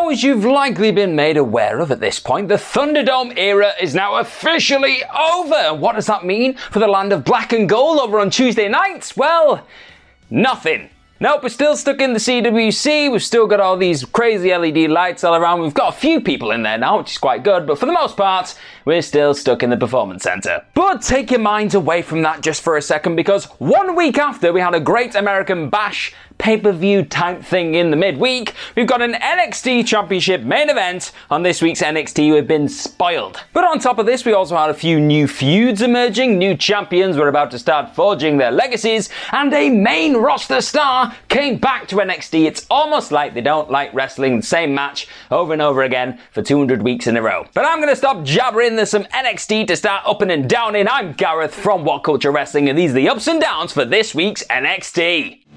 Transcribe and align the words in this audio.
So, 0.00 0.08
as 0.08 0.22
you've 0.22 0.46
likely 0.46 0.92
been 0.92 1.14
made 1.14 1.36
aware 1.36 1.78
of 1.78 1.90
at 1.90 2.00
this 2.00 2.18
point, 2.18 2.48
the 2.48 2.54
Thunderdome 2.54 3.36
era 3.36 3.74
is 3.78 3.94
now 3.94 4.16
officially 4.16 5.04
over. 5.04 5.74
What 5.74 5.96
does 5.96 6.06
that 6.06 6.24
mean 6.24 6.54
for 6.54 6.78
the 6.78 6.88
land 6.88 7.12
of 7.12 7.22
black 7.22 7.52
and 7.52 7.68
gold 7.68 8.00
over 8.00 8.18
on 8.18 8.30
Tuesday 8.30 8.66
nights? 8.66 9.14
Well, 9.14 9.66
nothing. 10.30 10.88
Nope, 11.20 11.42
we're 11.42 11.50
still 11.50 11.76
stuck 11.76 12.00
in 12.00 12.14
the 12.14 12.18
CWC. 12.18 13.12
We've 13.12 13.22
still 13.22 13.46
got 13.46 13.60
all 13.60 13.76
these 13.76 14.06
crazy 14.06 14.56
LED 14.56 14.90
lights 14.90 15.22
all 15.22 15.34
around. 15.34 15.60
We've 15.60 15.74
got 15.74 15.94
a 15.94 15.98
few 15.98 16.22
people 16.22 16.50
in 16.50 16.62
there 16.62 16.78
now, 16.78 16.96
which 16.96 17.10
is 17.10 17.18
quite 17.18 17.44
good, 17.44 17.66
but 17.66 17.78
for 17.78 17.84
the 17.84 17.92
most 17.92 18.16
part, 18.16 18.58
we're 18.86 19.02
still 19.02 19.34
stuck 19.34 19.62
in 19.62 19.68
the 19.68 19.76
performance 19.76 20.22
center. 20.22 20.64
But 20.72 21.02
take 21.02 21.30
your 21.30 21.40
minds 21.40 21.74
away 21.74 22.00
from 22.00 22.22
that 22.22 22.40
just 22.40 22.62
for 22.62 22.78
a 22.78 22.82
second 22.82 23.16
because 23.16 23.44
one 23.58 23.94
week 23.94 24.16
after 24.16 24.50
we 24.50 24.62
had 24.62 24.74
a 24.74 24.80
great 24.80 25.14
American 25.14 25.68
bash 25.68 26.14
pay 26.40 26.56
per 26.56 26.72
view 26.72 27.04
type 27.04 27.44
thing 27.44 27.74
in 27.74 27.90
the 27.90 27.96
midweek, 27.96 28.54
we've 28.74 28.86
got 28.86 29.02
an 29.02 29.12
NXT 29.12 29.86
Championship 29.86 30.40
main 30.40 30.70
event 30.70 31.12
on 31.28 31.42
this 31.42 31.60
week's 31.60 31.82
NXT. 31.82 32.32
We've 32.32 32.48
been 32.48 32.68
spoiled. 32.68 33.44
But 33.52 33.64
on 33.64 33.78
top 33.78 33.98
of 33.98 34.06
this, 34.06 34.24
we 34.24 34.32
also 34.32 34.56
had 34.56 34.70
a 34.70 34.74
few 34.74 34.98
new 34.98 35.28
feuds 35.28 35.82
emerging, 35.82 36.38
new 36.38 36.56
champions 36.56 37.18
were 37.18 37.28
about 37.28 37.50
to 37.50 37.58
start 37.58 37.94
forging 37.94 38.38
their 38.38 38.50
legacies, 38.50 39.10
and 39.32 39.52
a 39.52 39.68
main 39.68 40.16
roster 40.16 40.62
star 40.62 41.14
came 41.28 41.58
back 41.58 41.86
to 41.88 41.96
NXT. 41.96 42.46
It's 42.46 42.66
almost 42.70 43.12
like 43.12 43.34
they 43.34 43.42
don't 43.42 43.70
like 43.70 43.92
wrestling 43.92 44.36
the 44.36 44.46
same 44.46 44.74
match 44.74 45.08
over 45.30 45.52
and 45.52 45.60
over 45.60 45.82
again 45.82 46.18
for 46.32 46.42
200 46.42 46.82
weeks 46.82 47.06
in 47.06 47.18
a 47.18 47.22
row. 47.22 47.44
But 47.52 47.66
I'm 47.66 47.80
gonna 47.80 47.94
stop 47.94 48.24
jabbering. 48.24 48.76
There's 48.76 48.90
some 48.90 49.04
NXT 49.04 49.66
to 49.66 49.76
start 49.76 50.04
up 50.06 50.22
and 50.22 50.48
down 50.48 50.74
in. 50.74 50.88
I'm 50.88 51.12
Gareth 51.12 51.54
from 51.54 51.84
What 51.84 52.02
Culture 52.02 52.30
Wrestling, 52.30 52.70
and 52.70 52.78
these 52.78 52.92
are 52.92 52.94
the 52.94 53.10
ups 53.10 53.26
and 53.26 53.42
downs 53.42 53.74
for 53.74 53.84
this 53.84 54.14
week's 54.14 54.42
NXT. 54.44 55.49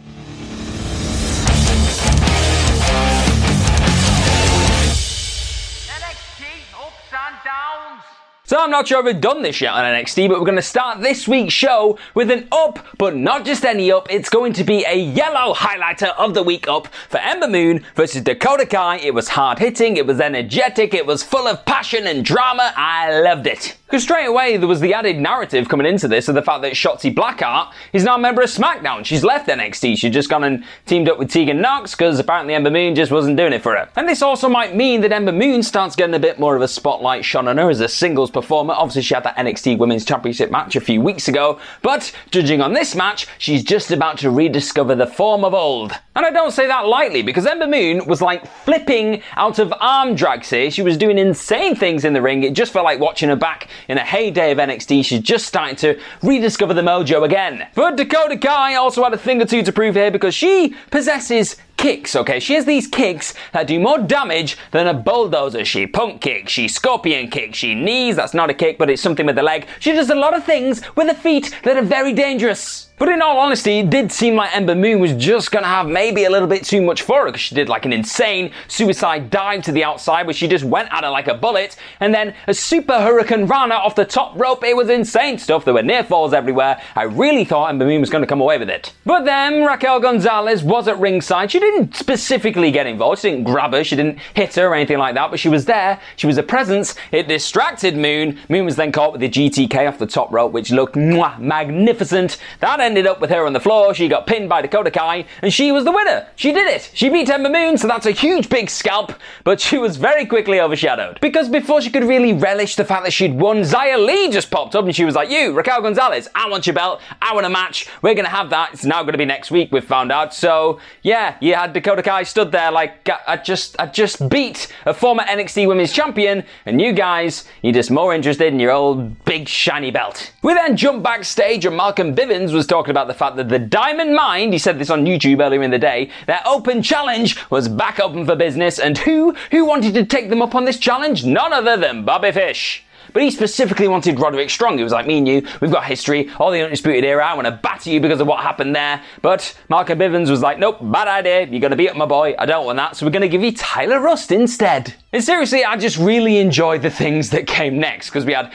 So 8.46 8.58
I'm 8.60 8.72
not 8.72 8.90
sure 8.90 9.00
if 9.00 9.06
we've 9.06 9.22
done 9.22 9.42
this 9.42 9.62
yet 9.62 9.74
on 9.74 9.86
NXT, 9.86 10.28
but 10.28 10.38
we're 10.38 10.46
going 10.46 10.58
to 10.58 10.62
start 10.62 11.00
this 11.00 11.30
week's 11.30 11.54
show 11.54 11.98
with 12.14 12.30
an 12.30 12.50
up, 12.52 12.86
but 12.98 13.16
not 13.16 13.46
just 13.46 13.64
any 13.64 13.90
up. 13.90 14.12
It's 14.12 14.28
going 14.28 14.52
to 14.54 14.66
be 14.66 14.84
a 14.84 14.98
yellow 14.98 15.54
highlighter 15.54 16.14
of 16.18 16.34
the 16.34 16.44
week 16.44 16.68
up 16.68 16.90
for 17.08 17.20
Ember 17.20 17.48
Moon 17.48 17.86
versus 17.96 18.22
Dakota 18.22 18.66
Kai. 18.66 18.98
It 18.98 19.14
was 19.14 19.30
hard 19.30 19.60
hitting, 19.60 19.96
it 19.96 20.06
was 20.06 20.20
energetic, 20.20 20.94
it 20.94 21.06
was 21.06 21.24
full 21.24 21.48
of 21.48 21.64
passion 21.64 22.06
and 22.06 22.26
drama. 22.26 22.74
I 22.76 23.22
loved 23.22 23.48
it. 23.48 23.78
Because 23.94 24.06
straight 24.06 24.26
away 24.26 24.58
there 24.58 24.68
was 24.68 24.80
the 24.80 24.96
added 24.96 25.20
narrative 25.20 25.70
coming 25.70 25.86
into 25.86 26.08
this 26.08 26.28
of 26.28 26.34
the 26.34 26.42
fact 26.42 26.64
that 26.64 26.74
Shotzi 26.74 27.14
Blackheart 27.14 27.72
is 27.94 28.04
now 28.04 28.16
a 28.16 28.18
member 28.18 28.42
of 28.42 28.50
SmackDown. 28.50 29.06
She's 29.06 29.24
left 29.24 29.48
NXT. 29.48 30.00
She's 30.00 30.12
just 30.12 30.32
gone 30.32 30.44
and 30.44 30.66
teamed 30.88 31.08
up 31.10 31.20
with 31.20 31.30
Tegan 31.30 31.62
Nox 31.62 31.92
because 31.92 32.18
apparently 32.18 32.56
Ember 32.56 32.72
Moon 32.72 32.96
just 32.96 33.12
wasn't 33.12 33.38
doing 33.38 33.54
it 33.54 33.62
for 33.62 33.76
her. 33.76 33.88
And 33.96 34.10
this 34.10 34.24
also 34.24 34.50
might 34.50 34.76
mean 34.76 35.02
that 35.02 35.12
Ember 35.12 35.32
Moon 35.32 35.62
starts 35.62 35.96
getting 35.96 36.16
a 36.16 36.20
bit 36.20 36.40
more 36.40 36.56
of 36.56 36.64
a 36.64 36.68
spotlight 36.68 37.24
shone 37.24 37.48
on 37.48 37.60
her 37.60 37.70
as 37.70 37.82
a 37.82 37.88
singles 37.88 38.32
performer. 38.32 38.74
Obviously 38.74 39.04
she 39.04 39.14
had 39.14 39.26
that 39.26 39.38
NXT 39.38 39.78
Women's 39.78 40.06
Championship 40.06 40.50
match 40.50 40.76
a 40.76 40.82
few 40.82 41.00
weeks 41.00 41.28
ago, 41.28 41.60
but 41.84 42.12
judging 42.32 42.62
on 42.62 42.74
this 42.74 42.96
match, 42.96 43.28
she's 43.38 43.64
just 43.64 43.92
about 43.92 44.18
to 44.18 44.32
rediscover 44.32 44.96
the 44.96 45.06
form 45.06 45.46
of 45.46 45.54
old. 45.54 45.92
And 46.16 46.26
I 46.26 46.32
don't 46.32 46.52
say 46.52 46.66
that 46.66 46.88
lightly 46.88 47.22
because 47.22 47.46
Ember 47.46 47.68
Moon 47.68 48.08
was 48.08 48.24
like 48.24 48.48
flipping 48.64 49.22
out 49.36 49.60
of 49.60 49.72
arm 49.80 50.16
drags 50.16 50.50
here. 50.50 50.72
She 50.72 50.82
was 50.82 50.98
doing 50.98 51.20
insane 51.20 51.76
things 51.76 52.06
in 52.06 52.14
the 52.14 52.22
ring. 52.24 52.42
It 52.42 52.54
just 52.54 52.74
felt 52.74 52.86
like 52.86 53.00
watching 53.00 53.30
her 53.30 53.36
back 53.36 53.68
in 53.88 53.98
a 53.98 54.04
heyday 54.04 54.52
of 54.52 54.58
NXT. 54.58 55.06
She's 55.06 55.22
just 55.22 55.46
starting 55.46 55.76
to 55.78 56.00
rediscover 56.22 56.74
the 56.74 56.82
mojo 56.82 57.24
again. 57.24 57.68
But 57.76 57.98
Dakota 57.98 58.38
Kai 58.38 58.76
also 58.76 59.04
had 59.04 59.14
a 59.14 59.18
thing 59.18 59.42
or 59.42 59.46
two 59.46 59.64
to 59.64 59.72
prove 59.72 59.96
here 59.96 60.12
because 60.12 60.36
she 60.36 60.76
possesses 60.92 61.58
kicks, 61.78 62.16
okay? 62.16 62.40
She 62.40 62.54
has 62.54 62.66
these 62.66 62.88
kicks 62.88 63.34
that 63.52 63.68
do 63.68 63.80
more 63.80 64.00
damage 64.00 64.58
than 64.72 64.88
a 64.88 64.94
bulldozer. 64.94 65.66
She 65.66 65.88
punk 65.88 66.22
kick, 66.22 66.50
she 66.50 66.68
scorpion 66.68 67.30
kick, 67.30 67.56
she 67.56 67.76
knees, 67.76 68.16
that's 68.16 68.34
not 68.34 68.50
a 68.50 68.54
kick, 68.54 68.78
but 68.78 68.90
it's 68.90 69.02
something 69.02 69.26
with 69.26 69.36
the 69.36 69.44
leg. 69.44 69.68
She 69.80 69.92
does 69.92 70.10
a 70.10 70.16
lot 70.16 70.34
of 70.34 70.44
things 70.44 70.82
with 70.96 71.08
her 71.08 71.14
feet 71.14 71.56
that 71.64 71.78
are 71.78 71.82
very 71.82 72.14
dangerous. 72.14 72.90
But 73.00 73.10
in 73.10 73.22
all 73.22 73.40
honesty, 73.40 73.80
it 73.80 73.90
did 73.90 74.12
seem 74.12 74.36
like 74.36 74.56
Ember 74.56 74.76
Moon 74.76 75.00
was 75.02 75.14
just 75.16 75.52
gonna 75.52 75.68
have 75.68 75.88
maybe 75.88 76.26
a 76.26 76.30
little 76.30 76.48
bit 76.48 76.64
too 76.64 76.82
much 76.82 77.02
for 77.02 77.22
her 77.22 77.26
because 77.26 77.42
she 77.42 77.56
did 77.56 77.68
like 77.68 77.86
an 77.86 77.92
insane 77.92 78.52
suicide 78.68 79.30
dive 79.30 79.64
to 79.64 79.72
the 79.72 79.84
outside 79.84 80.26
where 80.26 80.34
she 80.34 80.48
just 80.48 80.64
went 80.64 80.88
at 80.94 81.04
her 81.04 81.10
like 81.10 81.28
a 81.28 81.34
bullet 81.34 81.76
and 82.00 82.14
then 82.14 82.34
a 82.48 82.54
super 82.54 83.02
hurricane 83.02 83.46
rana 83.46 83.74
off 83.74 83.96
the 83.96 84.06
top 84.06 84.40
rope. 84.40 84.64
It 84.64 84.78
was 84.78 84.90
insane 84.90 85.40
stuff. 85.40 85.66
There 85.66 85.74
were 85.74 85.82
near 85.82 86.04
falls 86.04 86.34
everywhere. 86.34 86.80
I 86.96 87.04
really 87.04 87.44
thought 87.44 87.70
Ember 87.70 87.86
Moon 87.86 88.00
was 88.00 88.12
gonna 88.12 88.28
come 88.28 88.42
away 88.42 88.58
with 88.58 88.70
it. 88.70 88.94
But 89.06 89.26
then 89.26 89.66
Raquel 89.66 90.00
Gonzalez 90.00 90.64
was 90.64 90.88
at 90.88 91.00
ringside. 91.00 91.52
She 91.52 91.60
didn't 91.72 91.96
specifically 91.96 92.72
get 92.72 92.88
involved. 92.88 93.22
She 93.22 93.30
didn't 93.30 93.46
grab 93.46 93.74
her. 93.74 93.84
She 93.84 93.96
didn't 93.96 94.20
hit 94.34 94.56
her 94.56 94.68
or 94.68 94.76
anything 94.76 94.98
like 94.98 95.16
that, 95.16 95.32
but 95.32 95.40
she 95.40 95.50
was 95.50 95.66
there. 95.66 96.00
She 96.16 96.28
was 96.28 96.38
a 96.38 96.44
presence. 96.44 96.96
It 97.12 97.28
distracted 97.28 97.98
Moon. 97.98 98.40
Moon 98.50 98.66
was 98.66 98.76
then 98.76 98.92
caught 98.92 99.12
with 99.12 99.22
the 99.22 99.30
GTK 99.30 99.88
off 99.88 99.98
the 99.98 100.06
top 100.06 100.32
rope, 100.32 100.52
which 100.52 100.72
looked 100.72 100.96
mwah, 100.96 101.40
magnificent. 101.40 102.38
That 102.60 102.80
ended 102.80 103.08
up 103.08 103.20
with 103.22 103.30
her 103.30 103.46
on 103.46 103.54
the 103.54 103.60
floor. 103.60 103.94
She 103.94 104.08
got 104.08 104.28
pinned 104.28 104.50
by 104.50 104.62
Dakota 104.62 104.92
Kai, 104.92 105.26
and 105.42 105.54
she 105.54 105.72
was 105.72 105.84
the 105.84 105.92
winner. 105.92 106.28
She 106.36 106.52
did 106.52 106.68
it. 106.68 106.92
She 106.94 107.10
beat 107.10 107.30
Ember 107.30 107.50
Moon, 107.50 107.78
so 107.78 107.88
that's 107.88 108.06
a 108.06 108.12
huge 108.12 108.50
big 108.50 108.70
scalp, 108.70 109.14
but 109.44 109.60
she 109.60 109.78
was 109.78 109.98
very 109.98 110.26
quickly 110.26 110.60
overshadowed. 110.60 111.20
Because 111.22 111.50
before 111.50 111.82
she 111.82 111.90
could 111.90 112.04
really 112.04 112.34
relish 112.34 112.76
the 112.76 112.86
fact 112.86 113.04
that 113.04 113.12
she'd 113.14 113.34
won, 113.34 113.62
Xia 113.62 114.04
Li 114.06 114.32
just 114.32 114.52
popped 114.52 114.76
up 114.76 114.86
and 114.86 114.96
she 114.96 115.06
was 115.06 115.16
like, 115.16 115.30
You, 115.30 115.54
Raquel 115.54 115.82
Gonzalez, 115.82 116.28
I 116.36 116.50
want 116.50 116.66
your 116.68 116.74
belt. 116.74 117.02
I 117.22 117.34
want 117.34 117.46
a 117.46 117.50
match. 117.50 117.88
We're 118.02 118.16
gonna 118.16 118.30
have 118.30 118.50
that. 118.52 118.74
It's 118.74 118.86
now 118.86 119.04
gonna 119.04 119.18
be 119.18 119.26
next 119.26 119.52
week, 119.52 119.70
we've 119.72 119.84
found 119.84 120.12
out. 120.12 120.34
So, 120.34 120.80
yeah, 121.02 121.38
yeah, 121.42 121.53
you 121.54 121.60
had 121.60 121.72
Dakota 121.72 122.02
Kai 122.02 122.24
stood 122.24 122.52
there 122.52 122.72
like, 122.72 123.08
I 123.28 123.38
just, 123.38 123.80
I 123.80 123.86
just 123.86 124.28
beat 124.28 124.74
a 124.88 124.94
former 124.94 125.22
NXT 125.22 125.68
Women's 125.68 125.94
Champion, 125.94 126.44
and 126.66 126.82
you 126.82 126.94
guys, 126.94 127.46
you're 127.62 127.74
just 127.74 127.92
more 127.92 128.12
interested 128.12 128.52
in 128.52 128.60
your 128.60 128.72
old 128.72 129.24
big 129.24 129.48
shiny 129.48 129.92
belt. 129.92 130.34
We 130.42 130.56
then 130.56 130.76
jump 130.76 131.04
backstage 131.04 131.64
and 131.66 131.78
Malcolm 131.78 132.16
Bivens 132.16 132.54
was 132.54 132.66
talking 132.66 132.90
about 132.90 133.06
the 133.06 133.14
fact 133.14 133.36
that 133.36 133.50
the 133.50 133.60
Diamond 133.60 134.16
Mine, 134.16 134.52
he 134.52 134.58
said 134.58 134.80
this 134.80 134.90
on 134.90 135.06
YouTube 135.06 135.46
earlier 135.46 135.62
in 135.62 135.70
the 135.70 135.78
day, 135.78 136.10
their 136.26 136.42
open 136.44 136.82
challenge 136.82 137.38
was 137.52 137.68
back 137.68 138.00
open 138.00 138.26
for 138.26 138.36
business, 138.36 138.80
and 138.80 138.98
who, 138.98 139.36
who 139.52 139.64
wanted 139.64 139.94
to 139.94 140.06
take 140.06 140.30
them 140.30 140.42
up 140.42 140.56
on 140.56 140.66
this 140.66 140.80
challenge? 140.80 141.24
None 141.24 141.54
other 141.54 141.78
than 141.78 142.04
Bobby 142.04 142.32
Fish. 142.32 142.84
But 143.14 143.24
he 143.24 143.32
specifically 143.32 143.88
wanted 143.88 144.20
Roderick 144.20 144.50
Strong. 144.50 144.78
He 144.78 144.84
was 144.84 144.92
like, 144.92 145.08
me 145.08 145.20
and 145.20 145.28
you, 145.28 145.48
we've 145.62 145.72
got 145.72 145.86
history, 145.86 146.30
all 146.40 146.52
the 146.52 146.62
Undisputed 146.64 147.06
Era, 147.06 147.26
I 147.26 147.34
want 147.36 147.46
to 147.46 147.52
batter 147.52 147.90
you 147.90 148.00
because 148.00 148.20
of 148.20 148.28
what 148.28 148.42
happened 148.42 148.76
there. 148.76 149.02
But 149.22 149.58
Malcolm 149.70 150.00
Bivens 150.00 150.30
was 150.30 150.42
like, 150.42 150.60
nope, 150.60 150.78
bad 150.82 151.08
idea, 151.08 151.46
you're 151.46 151.62
going 151.62 151.72
to 151.72 151.78
beat 151.78 151.90
up 151.90 151.96
my 151.96 152.06
boy, 152.06 152.36
I 152.38 152.46
don't 152.46 152.66
want 152.66 152.78
that, 152.78 152.98
so 152.98 153.06
we're 153.06 153.12
going 153.12 153.22
to 153.22 153.30
give 153.30 153.44
you 153.44 153.52
Tyler 153.52 154.00
Rust 154.00 154.32
instead. 154.32 154.96
And 155.14 155.24
seriously, 155.24 155.64
I 155.64 155.78
just 155.78 155.98
really 155.98 156.40
enjoyed 156.40 156.82
the 156.82 156.90
things 156.90 157.30
that 157.30 157.46
came 157.46 157.78
next, 157.78 158.10
because 158.10 158.26
we 158.26 158.34
had 158.34 158.52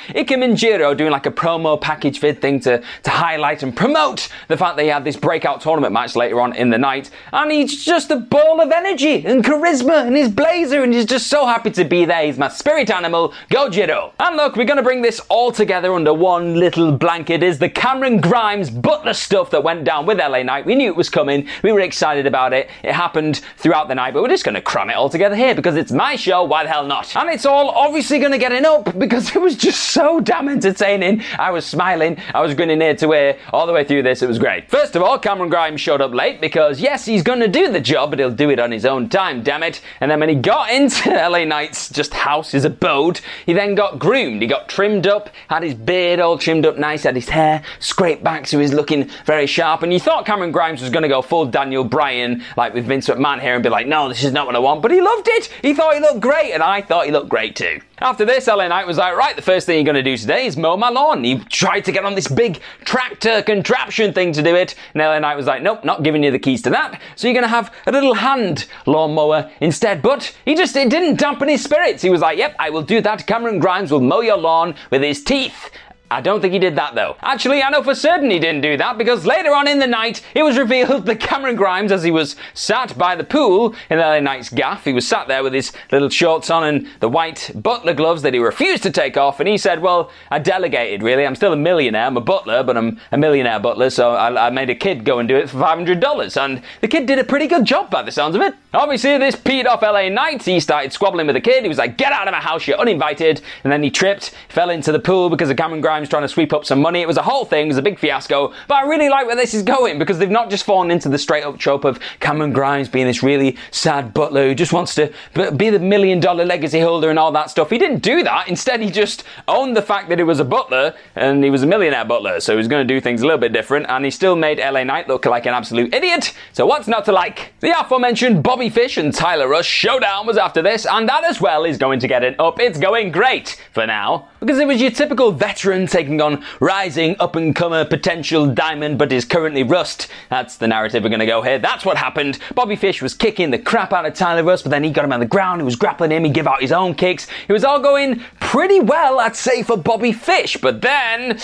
Jiro 0.57 0.93
doing 0.93 1.13
like 1.13 1.27
a 1.27 1.31
promo 1.31 1.81
package 1.81 2.19
vid 2.19 2.41
thing 2.41 2.59
to, 2.61 2.83
to 3.05 3.11
highlight 3.11 3.63
and 3.63 3.77
promote 3.77 4.29
the 4.49 4.57
fact 4.57 4.77
that 4.77 4.83
he 4.83 4.89
had 4.89 5.05
this 5.05 5.17
breakout 5.17 5.61
tournament 5.61 5.93
match 5.93 6.17
later 6.17 6.41
on 6.41 6.57
in 6.57 6.71
the 6.71 6.77
night. 6.77 7.11
And 7.33 7.53
he's 7.53 7.85
just 7.85 8.11
a 8.11 8.17
ball 8.17 8.61
of 8.61 8.73
energy 8.73 9.25
and 9.25 9.45
charisma 9.45 10.05
and 10.05 10.17
his 10.17 10.31
blazer, 10.31 10.83
and 10.83 10.93
he's 10.93 11.05
just 11.05 11.29
so 11.29 11.47
happy 11.47 11.71
to 11.71 11.85
be 11.85 12.05
there. 12.05 12.25
He's 12.25 12.39
my 12.39 12.49
spirit 12.49 12.91
animal, 12.91 13.35
go 13.51 13.69
Jiro. 13.69 14.13
And 14.19 14.37
look, 14.37 14.57
we're 14.57 14.65
going 14.65 14.79
to 14.79 14.83
bring 14.83 15.03
this 15.03 15.21
all 15.29 15.53
together 15.53 15.93
under 15.93 16.13
one 16.13 16.57
little 16.57 16.91
blanket 16.91 17.45
is 17.45 17.61
the 17.61 17.69
Cameron 17.69 18.21
Grimes 18.21 18.69
Butler 18.69 19.15
stuff 19.15 19.51
that 19.51 19.63
went 19.63 19.85
down 19.85 20.07
with 20.07 20.19
LA 20.19 20.43
Knight. 20.43 20.67
We 20.67 20.75
knew 20.75 20.91
it 20.91 20.97
was 20.97 21.09
coming. 21.09 21.47
We 21.63 21.71
were 21.71 21.83
excited 21.83 22.27
about 22.27 22.53
it. 22.53 22.69
It 22.83 22.95
happened 22.95 23.43
throughout 23.59 23.87
the 23.87 23.95
night, 23.95 24.13
but 24.13 24.25
we're 24.25 24.29
just 24.29 24.45
going 24.45 24.57
to 24.57 24.61
cram 24.61 24.91
it 24.91 24.95
all 24.95 25.09
together 25.09 25.37
here 25.37 25.55
because 25.55 25.77
it's 25.77 25.93
my 25.93 26.17
show. 26.17 26.48
Why 26.49 26.65
the 26.65 26.71
hell 26.71 26.87
not? 26.87 27.15
And 27.15 27.31
it's 27.31 27.47
all 27.47 27.71
obviously 27.71 28.19
going 28.19 28.33
to 28.33 28.39
get 28.39 28.53
an 28.53 28.65
up 28.67 28.99
because 28.99 29.35
it 29.35 29.41
was 29.41 29.57
just 29.57 29.91
so 29.91 30.19
damn 30.21 30.49
entertaining. 30.49 31.23
I 31.39 31.51
was 31.51 31.65
smiling, 31.65 32.19
I 32.35 32.41
was 32.41 32.55
grinning 32.55 32.83
ear 32.83 32.97
to 32.97 33.13
ear 33.13 33.39
all 33.53 33.67
the 33.67 33.73
way 33.73 33.85
through 33.85 34.03
this. 34.03 34.23
It 34.23 34.29
was 34.29 34.39
great. 34.39 34.69
First 34.69 34.97
of 34.97 35.03
all, 35.03 35.19
Cameron 35.19 35.51
Grimes 35.51 35.81
showed 35.81 36.01
up 36.01 36.13
late 36.13 36.41
because 36.41 36.81
yes, 36.81 37.05
he's 37.05 37.23
going 37.23 37.41
to 37.41 37.49
do 37.49 37.71
the 37.71 37.81
job, 37.81 38.11
but 38.11 38.19
he'll 38.19 38.31
do 38.31 38.51
it 38.51 38.59
on 38.59 38.73
his 38.73 38.85
own 38.85 39.09
time, 39.09 39.43
damn 39.43 39.63
it. 39.63 39.81
And 40.01 40.11
then 40.11 40.21
when 40.21 40.29
he 40.29 40.35
got 40.35 40.71
into 40.71 41.11
LA 41.29 41.45
Knight's 41.45 41.89
just 41.91 42.13
house, 42.13 42.51
his 42.51 42.65
abode, 42.65 43.21
he 43.47 43.53
then 43.53 43.75
got 43.75 43.99
groomed. 43.99 44.43
He 44.43 44.49
got 44.49 44.69
trimmed 44.69 45.07
up, 45.07 45.31
had 45.49 45.63
his 45.63 45.75
beard 45.75 46.19
all 46.19 46.39
trimmed 46.39 46.67
up 46.67 46.77
nice, 46.77 47.05
had 47.05 47.15
his 47.15 47.29
hair 47.29 47.63
scraped 47.79 48.25
back 48.25 48.47
so 48.47 48.59
he's 48.59 48.73
looking 48.73 49.11
very 49.25 49.47
sharp. 49.47 49.83
And 49.83 49.93
you 49.93 50.01
thought 50.01 50.27
Cameron 50.27 50.53
Grimes 50.53 50.81
was 50.81 50.91
going 50.91 51.03
to 51.03 51.09
go 51.09 51.23
full 51.23 51.47
Daniel 51.47 51.85
Bryan, 51.85 52.43
like 52.57 52.75
with 52.75 52.87
Vince 52.87 53.09
McMahon 53.09 53.41
here, 53.41 53.55
and 53.55 53.63
be 53.63 53.69
like, 53.69 53.87
no, 53.87 54.09
this 54.09 54.25
is 54.25 54.33
not 54.33 54.47
what 54.47 54.57
I 54.57 54.59
want. 54.59 54.83
But 54.83 54.91
he 54.91 55.01
loved 55.01 55.29
it. 55.29 55.47
He 55.63 55.75
thought 55.75 55.95
he 55.95 56.01
looked 56.01 56.21
great, 56.21 56.38
and 56.47 56.63
I 56.63 56.83
thought 56.83 57.07
he 57.07 57.13
looked 57.13 57.29
great 57.29 57.57
too. 57.57 57.81
After 57.99 58.25
this, 58.25 58.47
LA 58.47 58.69
Knight 58.69 58.87
was 58.87 58.97
like, 58.97 59.17
right, 59.17 59.35
the 59.35 59.43
first 59.43 59.67
thing 59.67 59.85
you're 59.85 59.93
to 59.95 60.03
do 60.03 60.17
today 60.17 60.47
is 60.47 60.57
mow 60.57 60.77
my 60.77 60.89
lawn. 60.89 61.25
He 61.25 61.39
tried 61.39 61.81
to 61.87 61.93
get 61.93 62.05
on 62.05 62.15
this 62.15 62.29
big 62.29 62.61
tractor 62.85 63.43
contraption 63.43 64.13
thing 64.13 64.33
to 64.33 64.43
do 64.43 64.55
it, 64.55 64.75
and 64.95 65.03
LA 65.03 65.19
Knight 65.19 65.37
was 65.37 65.47
like, 65.47 65.63
nope, 65.63 65.85
not 65.85 66.03
giving 66.03 66.23
you 66.23 66.31
the 66.31 66.39
keys 66.39 66.63
to 66.63 66.71
that. 66.71 67.01
So 67.17 67.27
you're 67.27 67.41
to 67.43 67.49
have 67.49 67.75
a 67.87 67.93
little 67.93 68.15
hand 68.15 68.67
lawnmower 68.87 69.51
instead. 69.61 70.01
But 70.01 70.35
he 70.45 70.55
just, 70.55 70.77
it 70.77 70.91
didn't 70.91 71.19
dampen 71.19 71.49
his 71.49 71.63
spirits. 71.63 72.03
He 72.03 72.11
was 72.11 72.21
like, 72.21 72.39
yep, 72.39 72.55
I 72.59 72.71
will 72.71 72.83
do 72.83 73.01
that. 73.01 73.27
Cameron 73.27 73.59
Grimes 73.59 73.91
will 73.91 74.01
mow 74.01 74.21
your 74.21 74.39
lawn 74.39 74.75
with 74.91 75.03
his 75.03 75.23
teeth. 75.23 75.71
I 76.11 76.23
don't 76.23 76.41
think 76.41 76.55
he 76.55 76.59
did 76.59 76.77
that 76.77 76.95
though. 76.95 77.17
Actually, 77.21 77.63
I 77.63 77.69
know 77.71 77.83
for 77.83 77.95
certain 77.95 78.31
he 78.31 78.39
didn't 78.39 78.63
do 78.63 78.77
that 78.79 78.97
because 78.97 79.27
later 79.27 79.55
on 79.55 79.69
in 79.69 79.79
the 79.79 79.87
night, 79.87 80.23
it 80.35 80.43
was 80.43 80.57
revealed 80.57 81.05
that 81.07 81.21
Cameron 81.21 81.57
Grimes, 81.57 81.93
as 81.93 82.03
he 82.03 82.11
was 82.11 82.35
sat 82.55 82.97
by 82.97 83.15
the 83.15 83.25
pool 83.25 83.75
in 83.91 83.99
LA 83.99 84.21
Knight's 84.21 84.49
gaff, 84.49 84.85
he 84.85 84.93
was 84.93 85.07
sat 85.07 85.29
there 85.29 85.43
with 85.43 85.53
his 85.53 85.73
little 85.93 86.09
shorts 86.09 86.49
on 86.49 86.65
and 86.65 86.89
the 87.01 87.09
white 87.09 87.51
butler 87.55 87.93
gloves 87.93 88.23
that 88.23 88.33
he 88.33 88.41
refused 88.41 88.83
to 88.85 88.91
take 88.91 89.17
off, 89.17 89.39
and 89.39 89.49
he 89.49 89.59
said, 89.59 89.83
Well, 89.83 90.11
I 90.31 90.39
delegated 90.39 91.03
really. 91.03 91.27
I'm 91.27 91.35
still 91.35 91.53
a 91.53 91.57
millionaire. 91.57 92.07
I'm 92.07 92.17
a 92.17 92.23
butler, 92.23 92.63
but 92.63 92.77
I'm 92.77 92.99
a 93.13 93.19
millionaire 93.19 93.61
butler, 93.61 93.91
so 93.91 94.13
I, 94.13 94.47
I 94.47 94.51
made 94.51 94.71
a 94.71 94.75
kid 94.75 95.05
go 95.05 95.19
and 95.19 95.29
do 95.29 95.37
it 95.37 95.51
for 95.51 95.59
$500. 95.59 96.43
And 96.43 96.63
the 96.81 96.89
kid 96.89 97.07
did 97.07 97.19
a 97.19 97.25
pretty 97.25 97.47
good 97.47 97.65
job 97.65 97.91
by 97.91 98.03
the 98.03 98.13
sounds 98.13 98.35
of 98.35 98.41
it. 98.41 98.55
Obviously, 98.73 99.19
this 99.19 99.37
peed 99.37 99.67
off 99.67 99.83
LA 99.83 100.09
Knight. 100.09 100.43
He 100.43 100.61
started 100.61 100.93
squabbling 100.93 101.27
with 101.27 101.35
the 101.35 101.41
kid. 101.41 101.65
He 101.65 101.69
was 101.69 101.79
like, 101.79 101.99
Get 101.99 102.13
out 102.13 102.29
of 102.29 102.33
my 102.33 102.41
house, 102.41 102.67
you're 102.67 102.79
uninvited. 102.79 103.43
And 103.65 103.73
then 103.73 103.83
he 103.83 103.91
tripped, 103.91 104.35
fell 104.49 104.71
into 104.71 104.91
the 104.91 104.99
pool 104.99 105.29
because 105.29 105.51
of 105.51 105.57
Cameron 105.57 105.81
Grimes 105.81 105.98
trying 106.07 106.23
to 106.23 106.29
sweep 106.29 106.53
up 106.53 106.65
some 106.65 106.81
money. 106.81 107.01
It 107.01 107.09
was 107.09 107.17
a 107.17 107.23
whole 107.23 107.45
thing, 107.45 107.67
it 107.67 107.69
was 107.69 107.79
a 107.79 107.83
big 107.83 107.99
fiasco. 107.99 108.53
But 108.69 108.75
I 108.75 108.83
really 108.83 109.09
like 109.09 109.27
where 109.27 109.37
this 109.37 109.55
is 109.55 109.63
going 109.63 109.99
because 109.99 110.19
they've 110.19 110.31
not 110.31 110.51
just 110.51 110.65
fallen 110.65 110.91
into 110.91 111.09
the 111.09 111.19
straight 111.19 111.45
up 111.45 111.59
trope 111.59 111.85
of 111.85 111.99
Cameron 112.21 112.53
Grimes 112.53 112.89
being 112.89 113.07
this 113.07 113.23
really 113.23 113.57
sad 113.71 114.13
butler 114.13 114.49
who 114.49 114.55
just 114.55 114.73
wants 114.73 114.95
to 114.97 115.13
be 115.57 115.71
the 115.71 115.79
million 115.79 116.21
dollar 116.21 116.45
legacy 116.45 116.81
holder 116.81 117.11
and 117.11 117.19
all 117.19 117.33
that 117.33 117.51
stuff. 117.51 117.71
He 117.71 117.79
didn't 117.79 118.03
do 118.03 118.23
that. 118.23 118.49
Instead, 118.49 118.83
he 118.83 118.91
just 118.91 119.25
owned 119.49 119.77
the 119.77 119.83
fact 119.83 120.09
that 120.11 120.19
he 120.19 120.25
was 120.25 120.41
a 120.41 120.45
butler 120.45 120.95
and 121.17 121.43
he 121.43 121.51
was 121.51 121.63
a 121.63 121.67
millionaire 121.67 122.05
butler. 122.05 122.41
So 122.41 122.53
he 122.53 122.57
was 122.57 122.69
going 122.69 122.87
to 122.87 122.95
do 122.95 123.01
things 123.01 123.23
a 123.23 123.25
little 123.25 123.41
bit 123.41 123.53
different 123.53 123.87
and 123.89 124.05
he 124.05 124.11
still 124.11 124.37
made 124.37 124.59
LA 124.59 124.85
Knight 124.85 125.09
look 125.09 125.27
like 125.27 125.47
an 125.47 125.55
absolute 125.55 125.95
idiot. 125.95 126.35
So 126.53 126.67
what's 126.67 126.89
not 126.89 127.05
to 127.07 127.13
like? 127.13 127.55
The 127.61 127.79
aforementioned 127.79 128.43
Bobby 128.43 128.69
Fish 128.69 128.97
and 128.97 129.13
Tyler 129.13 129.49
Rust 129.49 129.69
showdown 129.69 130.27
was 130.27 130.37
after 130.37 130.63
this 130.63 130.87
and 130.87 131.09
that 131.09 131.25
as 131.25 131.41
well 131.41 131.65
is 131.65 131.79
going 131.79 132.01
to 132.01 132.09
get 132.09 132.23
it 132.23 132.39
up. 132.39 132.61
It's 132.61 132.79
going 132.79 133.11
great 133.11 133.61
for 133.73 133.87
now 133.87 134.29
because 134.41 134.59
it 134.59 134.67
was 134.67 134.81
your 134.81 134.91
typical 134.91 135.33
veteran 135.33 135.87
taking 135.89 136.21
on 136.21 136.45
rising 136.61 137.17
up 137.19 137.37
and 137.37 137.55
comer 137.55 137.85
potential 137.85 138.47
diamond, 138.47 138.99
but 138.99 139.13
is 139.13 139.25
currently 139.25 139.63
rust. 139.63 140.09
That's 140.31 140.57
the 140.57 140.69
narrative 140.69 141.03
we're 141.03 141.09
going 141.09 141.21
to 141.21 141.27
go 141.27 141.43
here. 141.43 141.59
That's 141.59 141.85
what 141.85 141.97
happened. 141.97 142.39
Bobby 142.55 142.77
Fish 142.77 143.03
was 143.03 143.15
kicking 143.15 143.51
the 143.51 143.59
crap 143.59 143.93
out 143.93 144.07
of 144.07 144.15
Tyler 144.15 144.45
Rust, 144.45 144.65
but 144.65 144.71
then 144.71 144.85
he 144.85 144.91
got 144.91 145.05
him 145.05 145.13
on 145.13 145.21
the 145.21 145.27
ground. 145.27 145.61
He 145.61 145.65
was 145.65 145.77
grappling 145.77 146.11
him. 146.11 146.25
He 146.25 146.31
gave 146.31 146.47
out 146.47 146.61
his 146.61 146.73
own 146.73 146.95
kicks. 146.95 147.27
It 147.49 147.53
was 147.53 147.65
all 147.65 147.81
going 147.81 148.21
pretty 148.41 148.81
well, 148.81 149.21
I'd 149.21 149.37
say, 149.37 149.63
for 149.63 149.77
Bobby 149.77 150.13
Fish. 150.13 150.57
But 150.57 150.83
then 150.83 151.39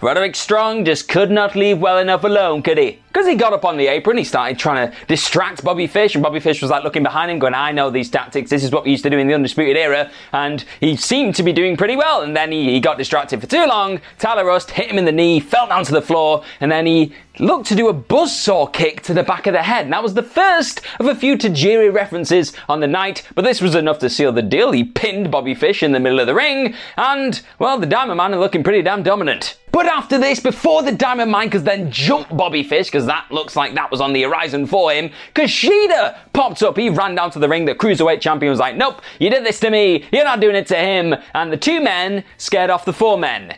Roderick 0.00 0.36
Strong 0.36 0.84
just 0.84 1.08
could 1.08 1.30
not 1.30 1.54
leave 1.54 1.78
well 1.78 1.98
enough 1.98 2.24
alone, 2.24 2.62
could 2.62 2.78
he? 2.78 3.03
Because 3.14 3.28
he 3.28 3.36
got 3.36 3.52
up 3.52 3.64
on 3.64 3.76
the 3.76 3.86
apron, 3.86 4.18
he 4.18 4.24
started 4.24 4.58
trying 4.58 4.90
to 4.90 4.96
distract 5.06 5.62
Bobby 5.62 5.86
Fish, 5.86 6.16
and 6.16 6.22
Bobby 6.22 6.40
Fish 6.40 6.60
was 6.60 6.68
like 6.72 6.82
looking 6.82 7.04
behind 7.04 7.30
him, 7.30 7.38
going, 7.38 7.54
I 7.54 7.70
know 7.70 7.88
these 7.88 8.10
tactics, 8.10 8.50
this 8.50 8.64
is 8.64 8.72
what 8.72 8.82
we 8.82 8.90
used 8.90 9.04
to 9.04 9.10
do 9.10 9.18
in 9.18 9.28
the 9.28 9.34
Undisputed 9.34 9.76
Era, 9.76 10.10
and 10.32 10.64
he 10.80 10.96
seemed 10.96 11.36
to 11.36 11.44
be 11.44 11.52
doing 11.52 11.76
pretty 11.76 11.94
well, 11.94 12.22
and 12.22 12.36
then 12.36 12.50
he, 12.50 12.70
he 12.70 12.80
got 12.80 12.98
distracted 12.98 13.40
for 13.40 13.46
too 13.46 13.66
long. 13.66 14.00
Tyler 14.18 14.44
Rust 14.44 14.72
hit 14.72 14.90
him 14.90 14.98
in 14.98 15.04
the 15.04 15.12
knee, 15.12 15.38
fell 15.38 15.68
down 15.68 15.84
to 15.84 15.92
the 15.92 16.02
floor, 16.02 16.42
and 16.58 16.72
then 16.72 16.86
he 16.86 17.14
looked 17.38 17.66
to 17.66 17.76
do 17.76 17.88
a 17.88 17.94
buzzsaw 17.94 18.72
kick 18.72 19.02
to 19.02 19.14
the 19.14 19.22
back 19.22 19.46
of 19.46 19.52
the 19.52 19.62
head. 19.62 19.84
And 19.84 19.92
that 19.92 20.02
was 20.02 20.14
the 20.14 20.22
first 20.22 20.80
of 20.98 21.06
a 21.06 21.14
few 21.14 21.36
Tajiri 21.36 21.92
references 21.92 22.52
on 22.68 22.80
the 22.80 22.88
night, 22.88 23.22
but 23.36 23.42
this 23.42 23.60
was 23.60 23.76
enough 23.76 24.00
to 24.00 24.10
seal 24.10 24.32
the 24.32 24.42
deal. 24.42 24.72
He 24.72 24.82
pinned 24.82 25.30
Bobby 25.30 25.54
Fish 25.54 25.84
in 25.84 25.92
the 25.92 26.00
middle 26.00 26.18
of 26.18 26.26
the 26.26 26.34
ring, 26.34 26.74
and, 26.96 27.40
well, 27.60 27.78
the 27.78 27.86
Diamond 27.86 28.16
Mine 28.16 28.34
are 28.34 28.40
looking 28.40 28.64
pretty 28.64 28.82
damn 28.82 29.04
dominant. 29.04 29.56
But 29.74 29.86
after 29.86 30.18
this, 30.18 30.38
before 30.38 30.84
the 30.84 30.92
Diamond 30.92 31.32
Mine 31.32 31.50
could 31.50 31.64
then 31.64 31.90
jump 31.90 32.28
Bobby 32.28 32.62
Fish, 32.62 32.86
because 32.86 33.06
that 33.06 33.26
looks 33.32 33.56
like 33.56 33.74
that 33.74 33.90
was 33.90 34.00
on 34.00 34.12
the 34.12 34.22
horizon 34.22 34.68
for 34.68 34.92
him, 34.92 35.10
Kushida 35.34 36.16
popped 36.32 36.62
up. 36.62 36.76
He 36.76 36.90
ran 36.90 37.16
down 37.16 37.32
to 37.32 37.40
the 37.40 37.48
ring. 37.48 37.64
The 37.64 37.74
Cruiserweight 37.74 38.20
champion 38.20 38.50
was 38.50 38.60
like, 38.60 38.76
nope, 38.76 39.02
you 39.18 39.30
did 39.30 39.44
this 39.44 39.58
to 39.58 39.70
me. 39.70 40.04
You're 40.12 40.22
not 40.22 40.38
doing 40.38 40.54
it 40.54 40.68
to 40.68 40.76
him. 40.76 41.16
And 41.34 41.52
the 41.52 41.56
two 41.56 41.80
men 41.80 42.22
scared 42.36 42.70
off 42.70 42.84
the 42.84 42.92
four 42.92 43.18
men. 43.18 43.56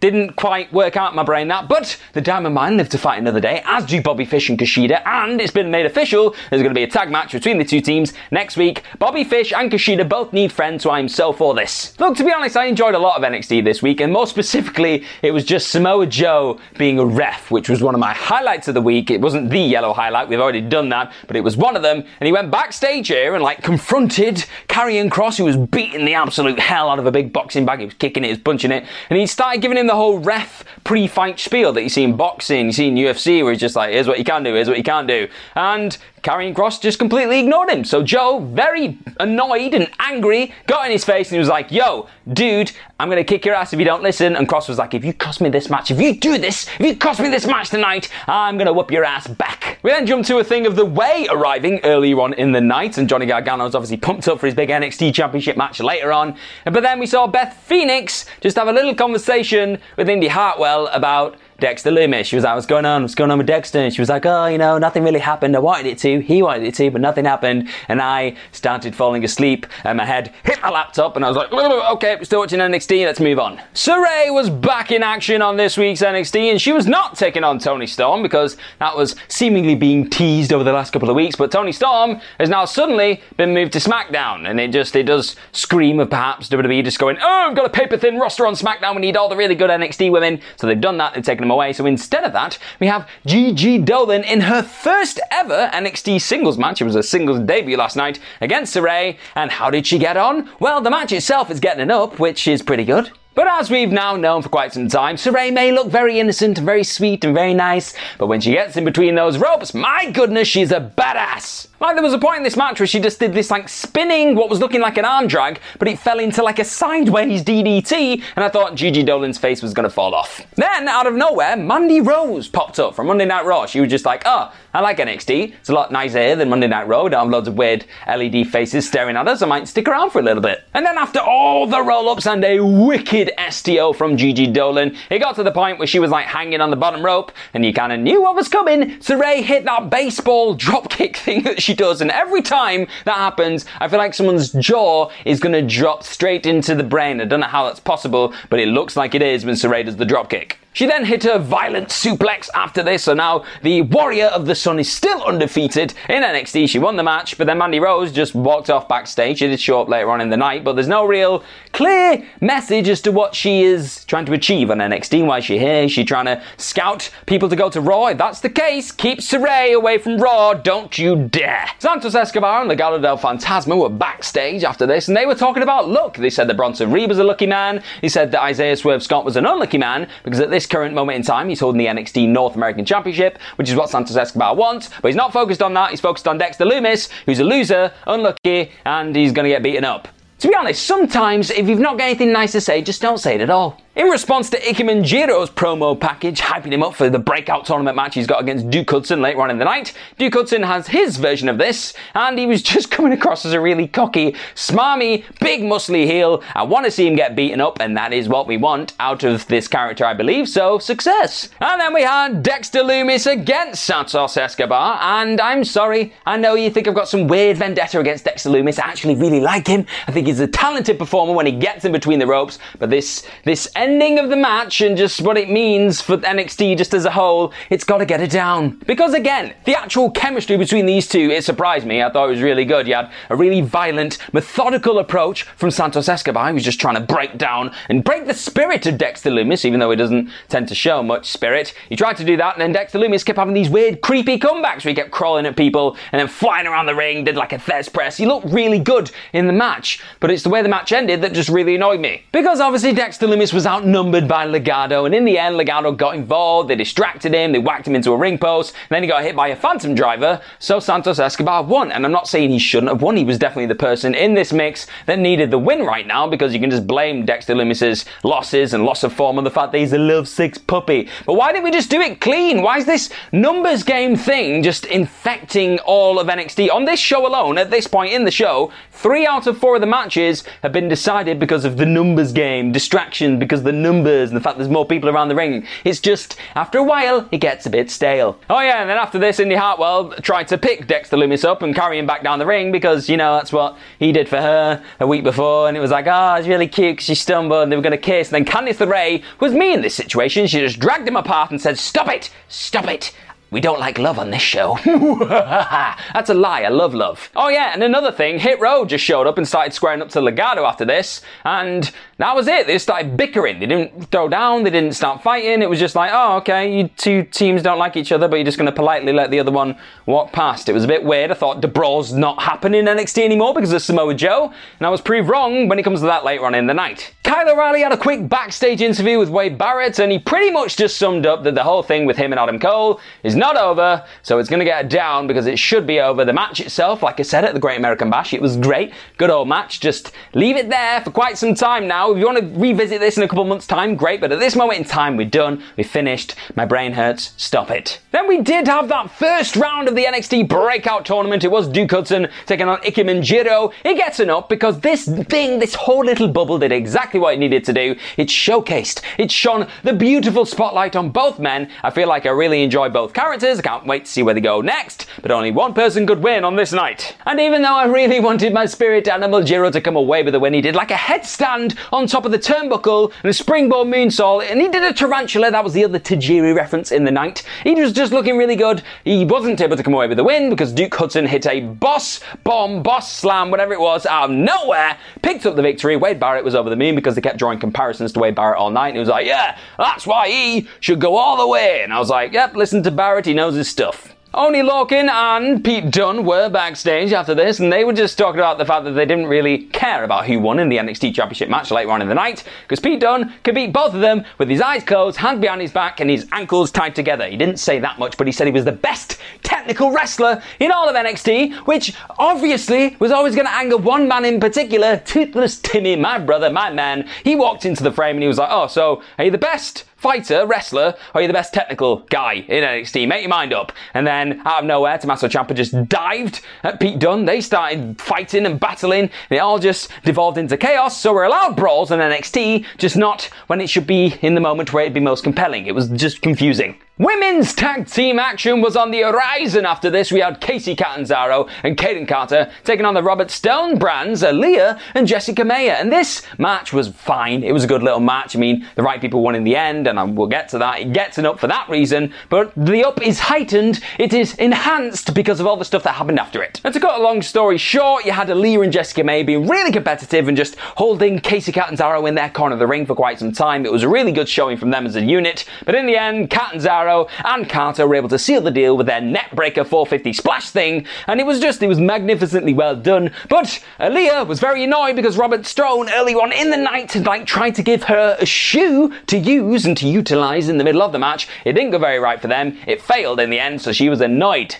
Didn't 0.00 0.36
quite 0.36 0.70
work 0.74 0.96
out 0.96 1.14
my 1.14 1.22
brain 1.22 1.48
that, 1.48 1.68
but 1.68 1.98
the 2.12 2.20
Diamond 2.20 2.54
Mine 2.54 2.76
lived 2.76 2.90
to 2.90 2.98
fight 2.98 3.18
another 3.18 3.40
day, 3.40 3.62
as 3.64 3.86
do 3.86 4.02
Bobby 4.02 4.26
Fish 4.26 4.50
and 4.50 4.58
Kushida, 4.58 5.00
and 5.06 5.40
it's 5.40 5.50
been 5.50 5.70
made 5.70 5.86
official. 5.86 6.34
There's 6.50 6.60
going 6.60 6.74
to 6.74 6.78
be 6.78 6.82
a 6.82 6.86
tag 6.86 7.10
match 7.10 7.32
between 7.32 7.56
the 7.56 7.64
two 7.64 7.80
teams 7.80 8.12
next 8.30 8.58
week. 8.58 8.82
Bobby 8.98 9.24
Fish 9.24 9.54
and 9.54 9.72
Kushida 9.72 10.06
both 10.06 10.34
need 10.34 10.52
friends, 10.52 10.82
so 10.82 10.90
I'm 10.90 11.08
so 11.08 11.32
for 11.32 11.54
this. 11.54 11.98
Look, 11.98 12.14
to 12.18 12.24
be 12.24 12.32
honest, 12.32 12.58
I 12.58 12.66
enjoyed 12.66 12.94
a 12.94 12.98
lot 12.98 13.16
of 13.16 13.22
NXT 13.22 13.64
this 13.64 13.82
week, 13.82 14.02
and 14.02 14.12
more 14.12 14.26
specifically, 14.36 15.04
it 15.22 15.30
was 15.30 15.44
just 15.44 15.70
Samoa 15.70 16.06
Joe 16.06 16.60
being 16.76 16.98
a 16.98 17.06
ref, 17.06 17.50
which 17.50 17.70
was 17.70 17.82
one 17.82 17.94
of 17.94 18.00
my 18.00 18.12
highlights 18.12 18.68
of 18.68 18.74
the 18.74 18.82
week. 18.82 19.10
It 19.10 19.22
wasn't 19.22 19.48
the 19.48 19.60
yellow 19.60 19.94
highlight, 19.94 20.28
we've 20.28 20.40
already 20.40 20.60
done 20.60 20.90
that, 20.90 21.10
but 21.26 21.36
it 21.36 21.40
was 21.42 21.56
one 21.56 21.74
of 21.74 21.82
them, 21.82 22.04
and 22.20 22.26
he 22.26 22.32
went 22.32 22.50
backstage 22.50 23.08
here 23.08 23.34
and 23.34 23.42
like 23.42 23.62
confronted 23.62 24.44
Karrion 24.68 25.08
Kross, 25.08 25.38
who 25.38 25.44
was 25.44 25.56
beating 25.56 26.04
the 26.04 26.14
absolute 26.14 26.58
hell 26.58 26.90
out 26.90 26.98
of 26.98 27.06
a 27.06 27.10
big 27.10 27.32
boxing 27.32 27.64
bag. 27.64 27.78
He 27.78 27.86
was 27.86 27.94
kicking 27.94 28.24
it, 28.24 28.26
he 28.26 28.32
was 28.34 28.42
punching 28.42 28.72
it, 28.72 28.84
and 29.08 29.18
he 29.18 29.26
started 29.26 29.62
giving 29.62 29.78
him 29.78 29.85
the 29.86 29.94
whole 29.94 30.18
ref 30.18 30.64
pre-fight 30.84 31.38
spiel 31.38 31.72
that 31.72 31.82
you 31.82 31.88
see 31.88 32.04
in 32.04 32.16
boxing, 32.16 32.66
you 32.66 32.72
see 32.72 32.88
in 32.88 32.94
UFC, 32.94 33.42
where 33.42 33.52
he's 33.52 33.60
just 33.60 33.76
like, 33.76 33.92
here's 33.92 34.06
what 34.06 34.18
you 34.18 34.24
can 34.24 34.42
do, 34.42 34.54
here's 34.54 34.68
what 34.68 34.78
you 34.78 34.84
can't 34.84 35.08
do. 35.08 35.28
And 35.54 35.96
Karrion 36.26 36.54
Kross 36.54 36.80
just 36.80 36.98
completely 36.98 37.38
ignored 37.38 37.70
him. 37.70 37.84
So 37.84 38.02
Joe, 38.02 38.40
very 38.40 38.98
annoyed 39.20 39.74
and 39.74 39.88
angry, 40.00 40.52
got 40.66 40.86
in 40.86 40.90
his 40.90 41.04
face 41.04 41.28
and 41.28 41.36
he 41.36 41.38
was 41.38 41.46
like, 41.48 41.70
yo, 41.70 42.08
dude, 42.32 42.72
I'm 42.98 43.08
gonna 43.08 43.22
kick 43.22 43.44
your 43.44 43.54
ass 43.54 43.72
if 43.72 43.78
you 43.78 43.84
don't 43.84 44.02
listen. 44.02 44.34
And 44.34 44.48
Kross 44.48 44.68
was 44.68 44.76
like, 44.76 44.92
if 44.92 45.04
you 45.04 45.12
cost 45.12 45.40
me 45.40 45.50
this 45.50 45.70
match, 45.70 45.92
if 45.92 46.00
you 46.00 46.18
do 46.18 46.36
this, 46.36 46.66
if 46.66 46.80
you 46.80 46.96
cost 46.96 47.20
me 47.20 47.28
this 47.28 47.46
match 47.46 47.70
tonight, 47.70 48.10
I'm 48.26 48.58
gonna 48.58 48.72
whoop 48.72 48.90
your 48.90 49.04
ass 49.04 49.28
back. 49.28 49.78
We 49.84 49.92
then 49.92 50.04
jump 50.04 50.26
to 50.26 50.38
a 50.38 50.44
thing 50.44 50.66
of 50.66 50.74
the 50.74 50.84
way 50.84 51.28
arriving 51.30 51.78
earlier 51.84 52.20
on 52.20 52.34
in 52.34 52.50
the 52.50 52.60
night, 52.60 52.98
and 52.98 53.08
Johnny 53.08 53.26
Gargano's 53.26 53.76
obviously 53.76 53.98
pumped 53.98 54.26
up 54.26 54.40
for 54.40 54.46
his 54.46 54.54
big 54.56 54.68
NXT 54.68 55.14
Championship 55.14 55.56
match 55.56 55.78
later 55.78 56.12
on. 56.12 56.36
But 56.64 56.82
then 56.82 56.98
we 56.98 57.06
saw 57.06 57.28
Beth 57.28 57.56
Phoenix 57.66 58.26
just 58.40 58.56
have 58.56 58.66
a 58.66 58.72
little 58.72 58.96
conversation 58.96 59.78
with 59.96 60.08
Indy 60.08 60.26
Hartwell 60.26 60.88
about 60.88 61.36
Dexter 61.58 61.90
Lumis. 61.90 62.24
She 62.26 62.36
was 62.36 62.44
like, 62.44 62.54
what's 62.54 62.66
going 62.66 62.84
on? 62.84 63.02
What's 63.02 63.14
going 63.14 63.30
on 63.30 63.38
with 63.38 63.46
Dexter? 63.46 63.78
And 63.78 63.94
she 63.94 64.00
was 64.00 64.08
like, 64.08 64.26
oh, 64.26 64.46
you 64.46 64.58
know, 64.58 64.76
nothing 64.78 65.04
really 65.04 65.18
happened. 65.18 65.56
I 65.56 65.58
wanted 65.58 65.86
it 65.86 65.98
to. 65.98 66.20
He 66.20 66.42
wanted 66.42 66.64
it 66.64 66.74
to, 66.74 66.90
but 66.90 67.00
nothing 67.00 67.24
happened. 67.24 67.68
And 67.88 68.02
I 68.02 68.36
started 68.52 68.94
falling 68.94 69.24
asleep 69.24 69.66
and 69.84 69.96
my 69.96 70.04
head 70.04 70.34
hit 70.44 70.60
my 70.60 70.70
laptop 70.70 71.16
and 71.16 71.24
I 71.24 71.28
was 71.28 71.36
like, 71.36 71.52
okay, 71.52 72.18
still 72.22 72.40
watching 72.40 72.60
NXT. 72.60 73.06
Let's 73.06 73.20
move 73.20 73.38
on. 73.38 73.58
Sarray 73.74 74.32
was 74.32 74.50
back 74.50 74.92
in 74.92 75.02
action 75.02 75.40
on 75.40 75.56
this 75.56 75.76
week's 75.76 76.02
NXT 76.02 76.50
and 76.50 76.60
she 76.60 76.72
was 76.72 76.86
not 76.86 77.16
taking 77.16 77.42
on 77.42 77.58
Toni 77.58 77.86
Storm 77.86 78.22
because 78.22 78.56
that 78.78 78.94
was 78.94 79.16
seemingly 79.28 79.74
being 79.74 80.10
teased 80.10 80.52
over 80.52 80.64
the 80.64 80.72
last 80.72 80.92
couple 80.92 81.08
of 81.08 81.16
weeks. 81.16 81.36
But 81.36 81.50
Toni 81.50 81.72
Storm 81.72 82.20
has 82.38 82.50
now 82.50 82.66
suddenly 82.66 83.22
been 83.36 83.54
moved 83.54 83.72
to 83.72 83.78
SmackDown 83.78 84.48
and 84.48 84.60
it 84.60 84.72
just, 84.72 84.94
it 84.94 85.04
does 85.04 85.36
scream 85.52 86.00
of 86.00 86.10
perhaps 86.10 86.48
WWE 86.50 86.84
just 86.84 86.98
going, 86.98 87.16
oh, 87.22 87.46
we've 87.48 87.56
got 87.56 87.66
a 87.66 87.70
paper 87.70 87.96
thin 87.96 88.18
roster 88.18 88.46
on 88.46 88.54
SmackDown. 88.54 88.94
We 88.94 89.00
need 89.00 89.16
all 89.16 89.30
the 89.30 89.36
really 89.36 89.54
good 89.54 89.70
NXT 89.70 90.12
women. 90.12 90.40
So 90.56 90.66
they've 90.66 90.80
done 90.80 90.98
that. 90.98 91.14
They've 91.14 91.24
taken 91.24 91.45
them 91.46 91.52
away. 91.52 91.72
So 91.72 91.86
instead 91.86 92.24
of 92.24 92.32
that, 92.32 92.58
we 92.80 92.86
have 92.86 93.08
Gigi 93.24 93.78
Dolin 93.78 94.24
in 94.24 94.42
her 94.42 94.62
first 94.62 95.20
ever 95.30 95.70
NXT 95.72 96.20
singles 96.20 96.58
match. 96.58 96.80
It 96.80 96.84
was 96.84 96.96
a 96.96 97.02
singles 97.02 97.40
debut 97.40 97.76
last 97.76 97.96
night 97.96 98.18
against 98.40 98.74
Sarray. 98.74 99.16
And 99.34 99.50
how 99.50 99.70
did 99.70 99.86
she 99.86 99.98
get 99.98 100.16
on? 100.16 100.50
Well, 100.60 100.80
the 100.80 100.90
match 100.90 101.12
itself 101.12 101.50
is 101.50 101.60
getting 101.60 101.82
an 101.82 101.90
up, 101.90 102.18
which 102.18 102.48
is 102.48 102.62
pretty 102.62 102.84
good. 102.84 103.10
But 103.36 103.48
as 103.48 103.70
we've 103.70 103.92
now 103.92 104.16
known 104.16 104.40
for 104.40 104.48
quite 104.48 104.72
some 104.72 104.88
time, 104.88 105.16
Sarray 105.16 105.52
may 105.52 105.70
look 105.70 105.88
very 105.88 106.18
innocent 106.18 106.56
very 106.56 106.82
sweet 106.82 107.22
and 107.22 107.34
very 107.34 107.52
nice, 107.52 107.94
but 108.16 108.28
when 108.28 108.40
she 108.40 108.52
gets 108.52 108.78
in 108.78 108.84
between 108.86 109.14
those 109.14 109.36
ropes, 109.36 109.74
my 109.74 110.10
goodness, 110.10 110.48
she's 110.48 110.72
a 110.72 110.80
badass. 110.80 111.68
Like 111.78 111.96
there 111.96 112.02
was 112.02 112.14
a 112.14 112.18
point 112.18 112.38
in 112.38 112.42
this 112.42 112.56
match 112.56 112.80
where 112.80 112.86
she 112.86 112.98
just 112.98 113.20
did 113.20 113.34
this 113.34 113.50
like 113.50 113.68
spinning 113.68 114.34
what 114.34 114.48
was 114.48 114.60
looking 114.60 114.80
like 114.80 114.96
an 114.96 115.04
arm 115.04 115.26
drag, 115.26 115.60
but 115.78 115.86
it 115.86 115.98
fell 115.98 116.18
into 116.18 116.42
like 116.42 116.58
a 116.58 116.64
sideways 116.64 117.44
DDT, 117.44 118.22
and 118.36 118.42
I 118.42 118.48
thought 118.48 118.74
Gigi 118.74 119.02
Dolin's 119.02 119.36
face 119.36 119.60
was 119.62 119.74
gonna 119.74 119.90
fall 119.90 120.14
off. 120.14 120.40
Then 120.54 120.88
out 120.88 121.06
of 121.06 121.12
nowhere, 121.12 121.58
Mandy 121.58 122.00
Rose 122.00 122.48
popped 122.48 122.78
up 122.78 122.94
from 122.94 123.08
Monday 123.08 123.26
Night 123.26 123.44
Raw. 123.44 123.66
She 123.66 123.80
was 123.80 123.90
just 123.90 124.06
like, 124.06 124.22
oh, 124.24 124.50
I 124.72 124.80
like 124.80 124.96
NXT. 124.96 125.54
It's 125.60 125.68
a 125.68 125.74
lot 125.74 125.92
nicer 125.92 126.36
than 126.36 126.48
Monday 126.48 126.68
Night 126.68 126.88
Raw. 126.88 127.08
Don't 127.08 127.24
have 127.24 127.30
loads 127.30 127.48
of 127.48 127.58
weird 127.58 127.84
LED 128.06 128.46
faces 128.48 128.88
staring 128.88 129.16
at 129.16 129.28
us. 129.28 129.42
I 129.42 129.46
might 129.46 129.68
stick 129.68 129.88
around 129.88 130.10
for 130.10 130.20
a 130.20 130.22
little 130.22 130.42
bit. 130.42 130.64
And 130.72 130.84
then 130.84 130.96
after 130.96 131.18
all 131.18 131.66
the 131.66 131.82
roll-ups 131.82 132.26
and 132.26 132.42
a 132.44 132.60
wicked 132.60 133.25
STO 133.50 133.92
from 133.92 134.16
Gigi 134.16 134.46
Dolin, 134.46 134.96
it 135.10 135.18
got 135.18 135.36
to 135.36 135.42
the 135.42 135.52
point 135.52 135.78
where 135.78 135.86
she 135.86 135.98
was 135.98 136.10
like 136.10 136.26
hanging 136.26 136.60
on 136.60 136.70
the 136.70 136.76
bottom 136.76 137.04
rope, 137.04 137.32
and 137.54 137.64
you 137.64 137.72
kind 137.72 137.92
of 137.92 138.00
knew 138.00 138.22
what 138.22 138.34
was 138.34 138.48
coming. 138.48 138.98
Sarray 138.98 139.42
hit 139.42 139.64
that 139.64 139.90
baseball 139.90 140.56
dropkick 140.56 141.16
thing 141.16 141.42
that 141.42 141.62
she 141.62 141.74
does, 141.74 142.00
and 142.00 142.10
every 142.10 142.42
time 142.42 142.86
that 143.04 143.16
happens, 143.16 143.66
I 143.80 143.88
feel 143.88 143.98
like 143.98 144.14
someone's 144.14 144.52
jaw 144.52 145.10
is 145.24 145.40
going 145.40 145.52
to 145.52 145.62
drop 145.62 146.02
straight 146.02 146.46
into 146.46 146.74
the 146.74 146.84
brain. 146.84 147.20
I 147.20 147.24
don't 147.24 147.40
know 147.40 147.46
how 147.46 147.66
that's 147.66 147.80
possible, 147.80 148.34
but 148.50 148.60
it 148.60 148.68
looks 148.68 148.96
like 148.96 149.14
it 149.14 149.22
is 149.22 149.44
when 149.44 149.54
Sarray 149.54 149.84
does 149.84 149.96
the 149.96 150.04
dropkick. 150.04 150.54
She 150.76 150.84
then 150.84 151.06
hit 151.06 151.24
a 151.24 151.38
violent 151.38 151.88
suplex 151.88 152.50
after 152.54 152.82
this, 152.82 153.04
so 153.04 153.14
now 153.14 153.44
the 153.62 153.80
Warrior 153.80 154.26
of 154.26 154.44
the 154.44 154.54
Sun 154.54 154.78
is 154.78 154.92
still 154.92 155.24
undefeated 155.24 155.94
in 156.06 156.22
NXT. 156.22 156.68
She 156.68 156.78
won 156.78 156.96
the 156.96 157.02
match, 157.02 157.38
but 157.38 157.46
then 157.46 157.56
Mandy 157.56 157.80
Rose 157.80 158.12
just 158.12 158.34
walked 158.34 158.68
off 158.68 158.86
backstage. 158.86 159.38
She 159.38 159.46
did 159.46 159.58
show 159.58 159.80
up 159.80 159.88
later 159.88 160.10
on 160.10 160.20
in 160.20 160.28
the 160.28 160.36
night, 160.36 160.64
but 160.64 160.74
there's 160.74 160.86
no 160.86 161.06
real 161.06 161.42
clear 161.72 162.22
message 162.42 162.90
as 162.90 163.00
to 163.00 163.10
what 163.10 163.34
she 163.34 163.62
is 163.62 164.04
trying 164.04 164.26
to 164.26 164.34
achieve 164.34 164.70
on 164.70 164.76
NXT. 164.76 165.24
Why 165.24 165.38
is 165.38 165.46
she 165.46 165.58
here? 165.58 165.84
Is 165.84 165.92
she 165.92 166.04
trying 166.04 166.26
to 166.26 166.42
scout 166.58 167.08
people 167.24 167.48
to 167.48 167.56
go 167.56 167.70
to 167.70 167.80
Raw? 167.80 168.08
If 168.08 168.18
that's 168.18 168.40
the 168.40 168.50
case, 168.50 168.92
keep 168.92 169.20
Sarray 169.20 169.74
away 169.74 169.96
from 169.96 170.18
Raw. 170.18 170.52
Don't 170.52 170.98
you 170.98 171.26
dare. 171.28 171.68
Santos 171.78 172.14
Escobar 172.14 172.60
and 172.60 172.70
Legado 172.70 173.00
del 173.00 173.16
Fantasma 173.16 173.80
were 173.80 173.88
backstage 173.88 174.62
after 174.62 174.86
this, 174.86 175.08
and 175.08 175.16
they 175.16 175.24
were 175.24 175.34
talking 175.34 175.62
about 175.62 175.88
luck. 175.88 176.18
They 176.18 176.28
said 176.28 176.48
that 176.48 176.58
Bronson 176.58 176.92
Reed 176.92 177.08
was 177.08 177.18
a 177.18 177.24
lucky 177.24 177.46
man. 177.46 177.82
He 178.02 178.10
said 178.10 178.30
that 178.32 178.42
Isaiah 178.42 178.76
Swerve 178.76 179.02
Scott 179.02 179.24
was 179.24 179.36
an 179.36 179.46
unlucky 179.46 179.78
man 179.78 180.10
because 180.22 180.40
at 180.40 180.50
this 180.50 180.65
current 180.66 180.94
moment 180.94 181.16
in 181.16 181.22
time, 181.22 181.48
he's 181.48 181.60
holding 181.60 181.78
the 181.78 181.86
NXT 181.86 182.28
North 182.28 182.56
American 182.56 182.84
Championship, 182.84 183.38
which 183.56 183.68
is 183.68 183.74
what 183.74 183.90
Santos 183.90 184.16
Escobar 184.16 184.54
wants. 184.54 184.90
But 185.00 185.08
he's 185.08 185.16
not 185.16 185.32
focused 185.32 185.62
on 185.62 185.74
that. 185.74 185.90
He's 185.90 186.00
focused 186.00 186.28
on 186.28 186.38
Dexter 186.38 186.64
Lumis, 186.64 187.08
who's 187.26 187.38
a 187.38 187.44
loser, 187.44 187.92
unlucky, 188.06 188.72
and 188.84 189.14
he's 189.14 189.32
going 189.32 189.44
to 189.44 189.50
get 189.50 189.62
beaten 189.62 189.84
up. 189.84 190.08
To 190.40 190.48
be 190.48 190.54
honest, 190.54 190.84
sometimes 190.84 191.50
if 191.50 191.68
you've 191.68 191.80
not 191.80 191.96
got 191.96 192.04
anything 192.04 192.32
nice 192.32 192.52
to 192.52 192.60
say, 192.60 192.82
just 192.82 193.00
don't 193.00 193.18
say 193.18 193.36
it 193.36 193.40
at 193.40 193.50
all. 193.50 193.80
In 193.96 194.08
response 194.08 194.50
to 194.50 194.58
Ikemen 194.58 195.04
Jiro's 195.04 195.48
promo 195.48 195.98
package, 195.98 196.42
hyping 196.42 196.70
him 196.70 196.82
up 196.82 196.94
for 196.94 197.08
the 197.08 197.18
breakout 197.18 197.64
tournament 197.64 197.96
match 197.96 198.14
he's 198.14 198.26
got 198.26 198.42
against 198.42 198.68
Duke 198.68 198.90
Hudson 198.90 199.22
later 199.22 199.40
on 199.40 199.50
in 199.50 199.56
the 199.56 199.64
night, 199.64 199.94
Duke 200.18 200.34
Hudson 200.34 200.62
has 200.62 200.86
his 200.86 201.16
version 201.16 201.48
of 201.48 201.56
this, 201.56 201.94
and 202.14 202.38
he 202.38 202.44
was 202.44 202.62
just 202.76 202.90
coming 202.90 203.14
across 203.14 203.46
as 203.46 203.54
a 203.54 203.60
really 203.60 203.88
cocky, 203.88 204.32
smarmy, 204.54 205.24
big 205.40 205.62
muscly 205.62 206.04
heel. 206.04 206.42
I 206.54 206.62
want 206.64 206.84
to 206.84 206.90
see 206.90 207.06
him 207.06 207.16
get 207.16 207.34
beaten 207.34 207.58
up, 207.62 207.80
and 207.80 207.96
that 207.96 208.12
is 208.12 208.28
what 208.28 208.46
we 208.46 208.58
want 208.58 208.92
out 209.00 209.24
of 209.24 209.46
this 209.46 209.66
character, 209.66 210.04
I 210.04 210.12
believe, 210.12 210.46
so 210.46 210.78
success. 210.78 211.48
And 211.62 211.80
then 211.80 211.94
we 211.94 212.02
had 212.02 212.42
Dexter 212.42 212.80
Lumis 212.80 213.26
against 213.26 213.82
Santos 213.86 214.36
Escobar, 214.36 214.98
and 215.00 215.40
I'm 215.40 215.64
sorry, 215.64 216.12
I 216.26 216.36
know 216.36 216.52
you 216.52 216.68
think 216.68 216.86
I've 216.86 216.94
got 216.94 217.08
some 217.08 217.28
weird 217.28 217.56
vendetta 217.56 217.98
against 217.98 218.26
Dexter 218.26 218.50
Lumis. 218.50 218.78
I 218.78 218.88
actually 218.88 219.14
really 219.14 219.40
like 219.40 219.66
him. 219.66 219.86
I 220.06 220.12
think 220.12 220.26
he's 220.26 220.40
a 220.40 220.46
talented 220.46 220.98
performer 220.98 221.32
when 221.32 221.46
he 221.46 221.52
gets 221.52 221.86
in 221.86 221.92
between 221.92 222.18
the 222.18 222.26
ropes, 222.26 222.58
but 222.78 222.90
this, 222.90 223.26
this 223.44 223.66
ending 223.86 224.18
of 224.18 224.30
the 224.30 224.36
match 224.36 224.80
and 224.80 224.96
just 224.96 225.20
what 225.20 225.36
it 225.36 225.48
means 225.48 226.00
for 226.00 226.16
NXT 226.16 226.76
just 226.76 226.92
as 226.92 227.04
a 227.04 227.10
whole, 227.12 227.52
it's 227.70 227.84
got 227.84 227.98
to 227.98 228.04
get 228.04 228.20
it 228.20 228.32
down. 228.32 228.70
Because 228.84 229.14
again, 229.14 229.54
the 229.64 229.78
actual 229.78 230.10
chemistry 230.10 230.56
between 230.56 230.86
these 230.86 231.06
two, 231.06 231.30
it 231.30 231.44
surprised 231.44 231.86
me. 231.86 232.02
I 232.02 232.10
thought 232.10 232.26
it 232.26 232.32
was 232.32 232.42
really 232.42 232.64
good. 232.64 232.88
You 232.88 232.96
had 232.96 233.12
a 233.30 233.36
really 233.36 233.60
violent, 233.60 234.18
methodical 234.32 234.98
approach 234.98 235.44
from 235.44 235.70
Santos 235.70 236.08
Escobar. 236.08 236.48
He 236.48 236.54
was 236.54 236.64
just 236.64 236.80
trying 236.80 236.96
to 236.96 237.00
break 237.00 237.38
down 237.38 237.72
and 237.88 238.02
break 238.02 238.26
the 238.26 238.34
spirit 238.34 238.86
of 238.86 238.98
Dexter 238.98 239.30
Lumis, 239.30 239.64
even 239.64 239.78
though 239.78 239.90
he 239.90 239.96
doesn't 239.96 240.30
tend 240.48 240.66
to 240.66 240.74
show 240.74 241.00
much 241.00 241.30
spirit. 241.30 241.72
He 241.88 241.94
tried 241.94 242.16
to 242.16 242.24
do 242.24 242.36
that, 242.38 242.54
and 242.54 242.62
then 242.62 242.72
Dexter 242.72 242.98
Lumis 242.98 243.24
kept 243.24 243.38
having 243.38 243.54
these 243.54 243.70
weird, 243.70 244.00
creepy 244.00 244.36
comebacks 244.36 244.84
where 244.84 244.90
he 244.90 244.94
kept 244.94 245.12
crawling 245.12 245.46
at 245.46 245.56
people 245.56 245.96
and 246.10 246.18
then 246.18 246.26
flying 246.26 246.66
around 246.66 246.86
the 246.86 246.94
ring, 246.96 247.22
did 247.22 247.36
like 247.36 247.52
a 247.52 247.58
Thesz 247.58 247.92
press. 247.92 248.16
He 248.16 248.26
looked 248.26 248.46
really 248.52 248.80
good 248.80 249.12
in 249.32 249.46
the 249.46 249.52
match, 249.52 250.02
but 250.18 250.32
it's 250.32 250.42
the 250.42 250.50
way 250.50 250.60
the 250.60 250.68
match 250.68 250.90
ended 250.90 251.22
that 251.22 251.34
just 251.34 251.48
really 251.48 251.76
annoyed 251.76 252.00
me. 252.00 252.24
Because 252.32 252.58
obviously 252.58 252.92
Dexter 252.92 253.28
Lumis 253.28 253.52
was 253.52 253.64
outnumbered 253.76 254.26
by 254.26 254.46
Legado, 254.46 255.04
and 255.04 255.14
in 255.14 255.26
the 255.26 255.38
end, 255.38 255.54
Legado 255.54 255.94
got 255.94 256.14
involved, 256.14 256.70
they 256.70 256.76
distracted 256.76 257.34
him, 257.34 257.52
they 257.52 257.58
whacked 257.58 257.86
him 257.86 257.94
into 257.94 258.10
a 258.10 258.16
ring 258.16 258.38
post, 258.38 258.72
and 258.88 258.96
then 258.96 259.02
he 259.02 259.08
got 259.08 259.22
hit 259.22 259.36
by 259.36 259.48
a 259.48 259.56
phantom 259.56 259.94
driver, 259.94 260.40
so 260.58 260.80
Santos 260.80 261.18
Escobar 261.18 261.62
won. 261.62 261.92
And 261.92 262.06
I'm 262.06 262.12
not 262.12 262.26
saying 262.26 262.48
he 262.48 262.58
shouldn't 262.58 262.90
have 262.90 263.02
won, 263.02 263.18
he 263.18 263.24
was 263.24 263.36
definitely 263.36 263.66
the 263.66 263.74
person 263.74 264.14
in 264.14 264.32
this 264.32 264.50
mix 264.50 264.86
that 265.04 265.18
needed 265.18 265.50
the 265.50 265.58
win 265.58 265.84
right 265.84 266.06
now, 266.06 266.26
because 266.26 266.54
you 266.54 266.60
can 266.60 266.70
just 266.70 266.86
blame 266.86 267.26
Dexter 267.26 267.54
Lumis's 267.54 268.06
losses 268.24 268.72
and 268.72 268.86
loss 268.86 269.04
of 269.04 269.12
form 269.12 269.36
on 269.36 269.44
the 269.44 269.50
fact 269.50 269.72
that 269.72 269.78
he's 269.78 269.92
a 269.92 269.98
love 269.98 270.26
six 270.26 270.56
puppy. 270.56 271.10
But 271.26 271.34
why 271.34 271.52
didn't 271.52 271.64
we 271.64 271.70
just 271.70 271.90
do 271.90 272.00
it 272.00 272.18
clean? 272.18 272.62
Why 272.62 272.78
is 272.78 272.86
this 272.86 273.10
numbers 273.30 273.82
game 273.82 274.16
thing 274.16 274.62
just 274.62 274.86
infecting 274.86 275.80
all 275.80 276.18
of 276.18 276.28
NXT? 276.28 276.72
On 276.72 276.86
this 276.86 276.98
show 276.98 277.26
alone, 277.26 277.58
at 277.58 277.70
this 277.70 277.86
point 277.86 278.14
in 278.14 278.24
the 278.24 278.30
show, 278.30 278.72
three 278.90 279.26
out 279.26 279.46
of 279.46 279.58
four 279.58 279.74
of 279.74 279.82
the 279.82 279.86
matches 279.86 280.44
have 280.62 280.72
been 280.72 280.88
decided 280.88 281.38
because 281.38 281.66
of 281.66 281.76
the 281.76 281.84
numbers 281.84 282.32
game, 282.32 282.72
distraction 282.72 283.38
because 283.38 283.65
the 283.66 283.72
numbers 283.72 284.30
and 284.30 284.36
the 284.36 284.40
fact 284.40 284.56
there's 284.56 284.70
more 284.70 284.86
people 284.86 285.10
around 285.10 285.28
the 285.28 285.34
ring. 285.34 285.66
It's 285.84 286.00
just, 286.00 286.36
after 286.54 286.78
a 286.78 286.82
while, 286.82 287.28
it 287.30 287.38
gets 287.38 287.66
a 287.66 287.70
bit 287.70 287.90
stale. 287.90 288.38
Oh 288.48 288.60
yeah, 288.60 288.80
and 288.80 288.88
then 288.88 288.96
after 288.96 289.18
this, 289.18 289.38
Indy 289.38 289.56
Hartwell 289.56 290.12
tried 290.22 290.48
to 290.48 290.58
pick 290.58 290.86
Dexter 290.86 291.16
Lumis 291.16 291.44
up 291.44 291.62
and 291.62 291.74
carry 291.74 291.98
him 291.98 292.06
back 292.06 292.22
down 292.22 292.38
the 292.38 292.46
ring 292.46 292.72
because, 292.72 293.08
you 293.08 293.16
know, 293.16 293.36
that's 293.36 293.52
what 293.52 293.76
he 293.98 294.12
did 294.12 294.28
for 294.28 294.38
her 294.38 294.82
a 295.00 295.06
week 295.06 295.24
before, 295.24 295.68
and 295.68 295.76
it 295.76 295.80
was 295.80 295.90
like, 295.90 296.06
oh, 296.08 296.34
it's 296.36 296.48
really 296.48 296.68
cute 296.68 296.96
because 296.96 297.06
she 297.06 297.14
stumbled 297.14 297.64
and 297.64 297.72
they 297.72 297.76
were 297.76 297.82
going 297.82 297.90
to 297.90 297.98
kiss. 297.98 298.32
And 298.32 298.46
then 298.46 298.52
Candice 298.52 298.78
LeRae 298.78 299.22
was 299.40 299.52
me 299.52 299.74
in 299.74 299.82
this 299.82 299.94
situation. 299.94 300.46
She 300.46 300.60
just 300.60 300.78
dragged 300.78 301.06
him 301.06 301.16
apart 301.16 301.50
and 301.50 301.60
said, 301.60 301.78
stop 301.78 302.08
it, 302.08 302.30
stop 302.48 302.88
it. 302.88 303.12
We 303.50 303.60
don't 303.60 303.78
like 303.78 303.98
love 303.98 304.18
on 304.18 304.30
this 304.30 304.42
show. 304.42 304.76
That's 304.84 306.30
a 306.30 306.34
lie. 306.34 306.62
I 306.62 306.68
love 306.68 306.94
love. 306.94 307.30
Oh 307.36 307.48
yeah, 307.48 307.72
and 307.72 307.82
another 307.82 308.10
thing, 308.10 308.40
Hit 308.40 308.58
Row 308.58 308.84
just 308.84 309.04
showed 309.04 309.28
up 309.28 309.38
and 309.38 309.46
started 309.46 309.72
squaring 309.72 310.02
up 310.02 310.08
to 310.10 310.18
Legado 310.18 310.68
after 310.68 310.84
this, 310.84 311.22
and 311.44 311.90
that 312.18 312.34
was 312.34 312.48
it. 312.48 312.66
They 312.66 312.78
started 312.78 313.16
bickering. 313.16 313.60
They 313.60 313.66
didn't 313.66 314.10
throw 314.10 314.28
down. 314.28 314.64
They 314.64 314.70
didn't 314.70 314.94
start 314.94 315.22
fighting. 315.22 315.62
It 315.62 315.70
was 315.70 315.78
just 315.78 315.94
like, 315.94 316.10
oh, 316.12 316.38
okay, 316.38 316.76
you 316.76 316.88
two 316.88 317.22
teams 317.22 317.62
don't 317.62 317.78
like 317.78 317.96
each 317.96 318.10
other, 318.10 318.26
but 318.26 318.36
you're 318.36 318.44
just 318.44 318.58
going 318.58 318.66
to 318.66 318.72
politely 318.72 319.12
let 319.12 319.30
the 319.30 319.38
other 319.38 319.52
one 319.52 319.78
walk 320.06 320.32
past. 320.32 320.68
It 320.68 320.72
was 320.72 320.82
a 320.82 320.88
bit 320.88 321.04
weird. 321.04 321.30
I 321.30 321.34
thought 321.34 321.60
the 321.60 321.68
brawl's 321.68 322.12
not 322.12 322.42
happening 322.42 322.80
in 322.80 322.86
NXT 322.86 323.24
anymore 323.24 323.54
because 323.54 323.72
of 323.72 323.80
Samoa 323.80 324.14
Joe, 324.14 324.52
and 324.80 324.86
I 324.86 324.90
was 324.90 325.00
proved 325.00 325.28
wrong 325.28 325.68
when 325.68 325.78
it 325.78 325.84
comes 325.84 326.00
to 326.00 326.06
that 326.06 326.24
later 326.24 326.44
on 326.46 326.56
in 326.56 326.66
the 326.66 326.74
night. 326.74 327.14
Kyle 327.22 327.48
O'Reilly 327.48 327.82
had 327.82 327.92
a 327.92 327.96
quick 327.96 328.28
backstage 328.28 328.80
interview 328.80 329.18
with 329.20 329.28
Wade 329.28 329.56
Barrett, 329.56 330.00
and 330.00 330.10
he 330.10 330.18
pretty 330.18 330.50
much 330.50 330.76
just 330.76 330.96
summed 330.96 331.26
up 331.26 331.44
that 331.44 331.54
the 331.54 331.62
whole 331.62 331.82
thing 331.82 332.06
with 332.06 332.16
him 332.16 332.32
and 332.32 332.40
Adam 332.40 332.58
Cole 332.58 333.00
is 333.22 333.35
not 333.36 333.56
over, 333.56 334.04
so 334.22 334.38
it's 334.38 334.48
going 334.48 334.60
to 334.60 334.64
get 334.64 334.88
down 334.88 335.26
because 335.26 335.46
it 335.46 335.58
should 335.58 335.86
be 335.86 336.00
over. 336.00 336.24
The 336.24 336.32
match 336.32 336.60
itself, 336.60 337.02
like 337.02 337.20
I 337.20 337.22
said 337.22 337.44
at 337.44 337.54
the 337.54 337.60
Great 337.60 337.78
American 337.78 338.10
Bash, 338.10 338.32
it 338.32 338.40
was 338.40 338.56
great. 338.56 338.92
Good 339.18 339.30
old 339.30 339.48
match. 339.48 339.80
Just 339.80 340.12
leave 340.34 340.56
it 340.56 340.68
there 340.68 341.00
for 341.02 341.10
quite 341.10 341.38
some 341.38 341.54
time 341.54 341.86
now. 341.86 342.12
If 342.12 342.18
you 342.18 342.26
want 342.26 342.38
to 342.38 342.58
revisit 342.58 343.00
this 343.00 343.16
in 343.16 343.22
a 343.22 343.28
couple 343.28 343.44
months' 343.44 343.66
time, 343.66 343.94
great. 343.94 344.20
But 344.20 344.32
at 344.32 344.40
this 344.40 344.56
moment 344.56 344.78
in 344.78 344.84
time, 344.84 345.16
we're 345.16 345.28
done. 345.28 345.62
We're 345.76 345.84
finished. 345.84 346.34
My 346.54 346.64
brain 346.64 346.92
hurts. 346.92 347.34
Stop 347.36 347.70
it. 347.70 348.00
Then 348.12 348.26
we 348.26 348.40
did 348.40 348.66
have 348.66 348.88
that 348.88 349.10
first 349.10 349.56
round 349.56 349.88
of 349.88 349.94
the 349.94 350.04
NXT 350.04 350.48
Breakout 350.48 351.04
Tournament. 351.04 351.44
It 351.44 351.50
was 351.50 351.68
Duke 351.68 351.90
Hudson 351.90 352.28
taking 352.46 352.68
on 352.68 352.78
Ikemen 352.78 353.22
Jiro. 353.22 353.72
It 353.84 353.96
gets 353.96 354.20
an 354.20 354.30
up 354.30 354.48
because 354.48 354.80
this 354.80 355.04
thing, 355.04 355.58
this 355.58 355.74
whole 355.74 356.04
little 356.04 356.28
bubble 356.28 356.58
did 356.58 356.72
exactly 356.72 357.20
what 357.20 357.34
it 357.34 357.38
needed 357.38 357.64
to 357.64 357.72
do. 357.72 357.96
It 358.16 358.28
showcased, 358.28 359.02
it 359.18 359.30
shone 359.30 359.68
the 359.82 359.92
beautiful 359.92 360.46
spotlight 360.46 360.96
on 360.96 361.10
both 361.10 361.38
men. 361.38 361.70
I 361.82 361.90
feel 361.90 362.08
like 362.08 362.24
I 362.24 362.30
really 362.30 362.62
enjoy 362.62 362.88
both 362.88 363.12
characters. 363.12 363.25
I 363.32 363.62
can't 363.62 363.86
wait 363.86 364.04
to 364.04 364.10
see 364.10 364.22
where 364.22 364.34
they 364.34 364.40
go 364.40 364.60
next. 364.60 365.06
But 365.22 365.30
only 365.30 365.50
one 365.50 365.74
person 365.74 366.06
could 366.06 366.22
win 366.22 366.44
on 366.44 366.56
this 366.56 366.72
night. 366.72 367.16
And 367.26 367.40
even 367.40 367.62
though 367.62 367.74
I 367.74 367.86
really 367.86 368.20
wanted 368.20 368.52
my 368.52 368.66
spirit 368.66 369.08
animal 369.08 369.42
Jiro 369.42 369.70
to 369.70 369.80
come 369.80 369.96
away 369.96 370.22
with 370.22 370.32
the 370.32 370.40
win, 370.40 370.54
he 370.54 370.60
did 370.60 370.74
like 370.74 370.90
a 370.90 370.94
headstand 370.94 371.76
on 371.92 372.06
top 372.06 372.24
of 372.24 372.32
the 372.32 372.38
turnbuckle 372.38 373.12
and 373.22 373.30
a 373.30 373.32
springboard 373.32 373.88
moonsault, 373.88 374.50
and 374.50 374.60
he 374.60 374.68
did 374.68 374.82
a 374.82 374.92
tarantula. 374.92 375.50
That 375.50 375.64
was 375.64 375.72
the 375.72 375.84
other 375.84 375.98
Tajiri 375.98 376.54
reference 376.54 376.92
in 376.92 377.04
the 377.04 377.10
night. 377.10 377.42
He 377.64 377.74
was 377.74 377.92
just 377.92 378.12
looking 378.12 378.36
really 378.36 378.56
good. 378.56 378.82
He 379.04 379.24
wasn't 379.24 379.60
able 379.60 379.76
to 379.76 379.82
come 379.82 379.94
away 379.94 380.06
with 380.06 380.18
the 380.18 380.24
win 380.24 380.50
because 380.50 380.72
Duke 380.72 380.94
Hudson 380.94 381.26
hit 381.26 381.46
a 381.46 381.60
boss 381.60 382.20
bomb, 382.44 382.82
boss 382.82 383.12
slam, 383.12 383.50
whatever 383.50 383.72
it 383.72 383.80
was, 383.80 384.06
out 384.06 384.30
of 384.30 384.36
nowhere, 384.36 384.98
picked 385.22 385.46
up 385.46 385.56
the 385.56 385.62
victory. 385.62 385.96
Wade 385.96 386.20
Barrett 386.20 386.44
was 386.44 386.54
over 386.54 386.70
the 386.70 386.76
moon 386.76 386.94
because 386.94 387.14
they 387.14 387.20
kept 387.20 387.38
drawing 387.38 387.58
comparisons 387.58 388.12
to 388.12 388.20
Wade 388.20 388.34
Barrett 388.34 388.58
all 388.58 388.70
night. 388.70 388.88
And 388.88 388.96
he 388.96 389.00
was 389.00 389.08
like, 389.08 389.26
yeah, 389.26 389.58
that's 389.78 390.06
why 390.06 390.28
he 390.28 390.68
should 390.80 391.00
go 391.00 391.16
all 391.16 391.36
the 391.38 391.46
way. 391.46 391.82
And 391.82 391.92
I 391.92 391.98
was 391.98 392.10
like, 392.10 392.32
yep, 392.32 392.54
listen 392.54 392.82
to 392.82 392.90
Barrett, 392.90 393.15
he 393.24 393.32
knows 393.32 393.54
his 393.54 393.68
stuff. 393.68 394.14
Oney 394.36 394.60
Lorcan 394.60 395.08
and 395.08 395.64
Pete 395.64 395.90
Dunne 395.90 396.26
were 396.26 396.50
backstage 396.50 397.14
after 397.14 397.34
this, 397.34 397.58
and 397.58 397.72
they 397.72 397.84
were 397.84 397.94
just 397.94 398.18
talking 398.18 398.38
about 398.38 398.58
the 398.58 398.66
fact 398.66 398.84
that 398.84 398.90
they 398.90 399.06
didn't 399.06 399.28
really 399.28 399.64
care 399.68 400.04
about 400.04 400.26
who 400.26 400.38
won 400.38 400.58
in 400.58 400.68
the 400.68 400.76
NXT 400.76 401.14
Championship 401.14 401.48
match 401.48 401.70
later 401.70 401.90
on 401.90 402.02
in 402.02 402.08
the 402.08 402.14
night, 402.14 402.44
because 402.64 402.78
Pete 402.78 403.00
Dunne 403.00 403.32
could 403.44 403.54
beat 403.54 403.72
both 403.72 403.94
of 403.94 404.02
them 404.02 404.26
with 404.36 404.50
his 404.50 404.60
eyes 404.60 404.84
closed, 404.84 405.16
hands 405.16 405.40
behind 405.40 405.62
his 405.62 405.72
back, 405.72 406.00
and 406.00 406.10
his 406.10 406.26
ankles 406.32 406.70
tied 406.70 406.94
together. 406.94 407.26
He 407.26 407.38
didn't 407.38 407.56
say 407.56 407.78
that 407.78 407.98
much, 407.98 408.18
but 408.18 408.26
he 408.26 408.32
said 408.32 408.46
he 408.46 408.52
was 408.52 408.66
the 408.66 408.72
best 408.72 409.18
technical 409.42 409.90
wrestler 409.90 410.42
in 410.60 410.70
all 410.70 410.86
of 410.86 410.94
NXT, 410.94 411.66
which 411.66 411.94
obviously 412.18 412.94
was 412.98 413.12
always 413.12 413.34
going 413.34 413.46
to 413.46 413.54
anger 413.54 413.78
one 413.78 414.06
man 414.06 414.26
in 414.26 414.38
particular, 414.38 414.98
Toothless 414.98 415.60
Timmy, 415.60 415.96
my 415.96 416.18
brother, 416.18 416.50
my 416.50 416.70
man. 416.70 417.08
He 417.24 417.36
walked 417.36 417.64
into 417.64 417.82
the 417.82 417.92
frame 417.92 418.16
and 418.16 418.22
he 418.22 418.28
was 418.28 418.36
like, 418.36 418.50
Oh, 418.50 418.66
so 418.66 419.02
are 419.16 419.24
you 419.24 419.30
the 419.30 419.38
best? 419.38 419.84
Fighter, 419.96 420.46
wrestler, 420.46 420.94
or 421.14 421.18
are 421.18 421.22
you 421.22 421.26
the 421.26 421.32
best 421.32 421.52
technical 421.52 421.98
guy 422.10 422.34
in 422.34 422.62
NXT? 422.62 423.08
Make 423.08 423.22
your 423.22 423.30
mind 423.30 423.52
up. 423.52 423.72
And 423.94 424.06
then 424.06 424.42
out 424.44 424.60
of 424.60 424.64
nowhere, 424.64 424.98
Tommaso 424.98 425.28
Ciampa 425.28 425.54
just 425.54 425.88
dived 425.88 426.40
at 426.62 426.80
Pete 426.80 426.98
Dunne. 426.98 427.24
They 427.24 427.40
started 427.40 428.00
fighting 428.00 428.46
and 428.46 428.60
battling, 428.60 429.10
it 429.30 429.38
all 429.38 429.58
just 429.58 429.90
devolved 430.04 430.38
into 430.38 430.56
chaos. 430.56 431.00
So 431.00 431.12
we're 431.12 431.24
allowed 431.24 431.56
brawls 431.56 431.90
in 431.90 432.00
NXT, 432.00 432.64
just 432.78 432.96
not 432.96 433.30
when 433.46 433.60
it 433.60 433.68
should 433.68 433.86
be 433.86 434.16
in 434.22 434.34
the 434.34 434.40
moment 434.40 434.72
where 434.72 434.82
it'd 434.82 434.94
be 434.94 435.00
most 435.00 435.24
compelling. 435.24 435.66
It 435.66 435.74
was 435.74 435.88
just 435.88 436.22
confusing. 436.22 436.78
Women's 436.98 437.52
tag 437.52 437.88
team 437.88 438.18
action 438.18 438.62
was 438.62 438.74
on 438.74 438.90
the 438.90 439.02
horizon 439.02 439.66
after 439.66 439.90
this. 439.90 440.10
We 440.10 440.20
had 440.20 440.40
Kacy 440.40 440.74
Catanzaro 440.74 441.46
and 441.62 441.76
Kayden 441.76 442.08
Carter 442.08 442.50
taking 442.64 442.86
on 442.86 442.94
the 442.94 443.02
Robert 443.02 443.30
Stone 443.30 443.78
brands, 443.78 444.22
Aliyah 444.22 444.80
and 444.94 445.06
Jessica 445.06 445.42
Kamea. 445.42 445.78
And 445.78 445.92
this 445.92 446.22
match 446.38 446.72
was 446.72 446.88
fine. 446.88 447.44
It 447.44 447.52
was 447.52 447.64
a 447.64 447.66
good 447.66 447.82
little 447.82 448.00
match. 448.00 448.34
I 448.34 448.38
mean, 448.38 448.66
the 448.76 448.82
right 448.82 448.98
people 448.98 449.22
won 449.22 449.34
in 449.34 449.44
the 449.44 449.56
end, 449.56 449.86
and 449.86 450.16
we'll 450.16 450.26
get 450.26 450.48
to 450.48 450.58
that. 450.58 450.80
It 450.80 450.94
gets 450.94 451.18
an 451.18 451.26
up 451.26 451.38
for 451.38 451.48
that 451.48 451.68
reason, 451.68 452.14
but 452.30 452.50
the 452.56 452.82
up 452.82 453.02
is 453.02 453.20
heightened. 453.20 453.80
It 453.98 454.14
is 454.14 454.34
enhanced 454.36 455.12
because 455.12 455.38
of 455.38 455.46
all 455.46 455.58
the 455.58 455.66
stuff 455.66 455.82
that 455.82 455.96
happened 455.96 456.18
after 456.18 456.42
it. 456.42 456.62
And 456.64 456.72
to 456.72 456.80
cut 456.80 456.98
a 456.98 457.02
long 457.02 457.20
story 457.20 457.58
short, 457.58 458.06
you 458.06 458.12
had 458.12 458.28
Aliyah 458.28 458.64
and 458.64 458.72
Jessica 458.72 459.02
Kamea 459.02 459.26
being 459.26 459.46
really 459.46 459.70
competitive 459.70 460.28
and 460.28 460.36
just 460.36 460.56
holding 460.58 461.18
Kacy 461.18 461.52
Catanzaro 461.52 462.06
in 462.06 462.14
their 462.14 462.30
corner 462.30 462.54
of 462.54 462.58
the 462.58 462.66
ring 462.66 462.86
for 462.86 462.94
quite 462.94 463.18
some 463.18 463.32
time. 463.32 463.66
It 463.66 463.72
was 463.72 463.82
a 463.82 463.88
really 463.90 464.12
good 464.12 464.30
showing 464.30 464.56
from 464.56 464.70
them 464.70 464.86
as 464.86 464.96
a 464.96 465.04
unit, 465.04 465.44
but 465.66 465.74
in 465.74 465.84
the 465.84 465.98
end, 465.98 466.30
Catanzaro 466.30 466.85
and 466.88 467.48
Carter 467.48 467.86
were 467.86 467.94
able 467.94 468.08
to 468.08 468.18
seal 468.18 468.40
the 468.40 468.50
deal 468.50 468.76
with 468.76 468.86
their 468.86 469.00
neckbreaker 469.00 469.66
450 469.66 470.12
splash 470.12 470.50
thing, 470.50 470.86
and 471.06 471.20
it 471.20 471.26
was 471.26 471.40
just, 471.40 471.62
it 471.62 471.68
was 471.68 471.80
magnificently 471.80 472.54
well 472.54 472.76
done. 472.76 473.10
But 473.28 473.62
Aliyah 473.78 474.26
was 474.26 474.40
very 474.40 474.64
annoyed 474.64 474.96
because 474.96 475.16
Robert 475.16 475.46
Stone 475.46 475.90
early 475.90 476.14
on 476.14 476.32
in 476.32 476.50
the 476.50 476.56
night 476.56 476.92
had 476.92 477.06
like 477.06 477.26
tried 477.26 477.54
to 477.56 477.62
give 477.62 477.84
her 477.84 478.16
a 478.18 478.26
shoe 478.26 478.92
to 479.06 479.18
use 479.18 479.66
and 479.66 479.76
to 479.76 479.88
utilize 479.88 480.48
in 480.48 480.58
the 480.58 480.64
middle 480.64 480.82
of 480.82 480.92
the 480.92 480.98
match. 480.98 481.28
It 481.44 481.52
didn't 481.52 481.70
go 481.70 481.78
very 481.78 481.98
right 481.98 482.20
for 482.20 482.28
them. 482.28 482.58
It 482.66 482.82
failed 482.82 483.20
in 483.20 483.30
the 483.30 483.40
end, 483.40 483.60
so 483.62 483.72
she 483.72 483.88
was 483.88 484.00
annoyed. 484.00 484.56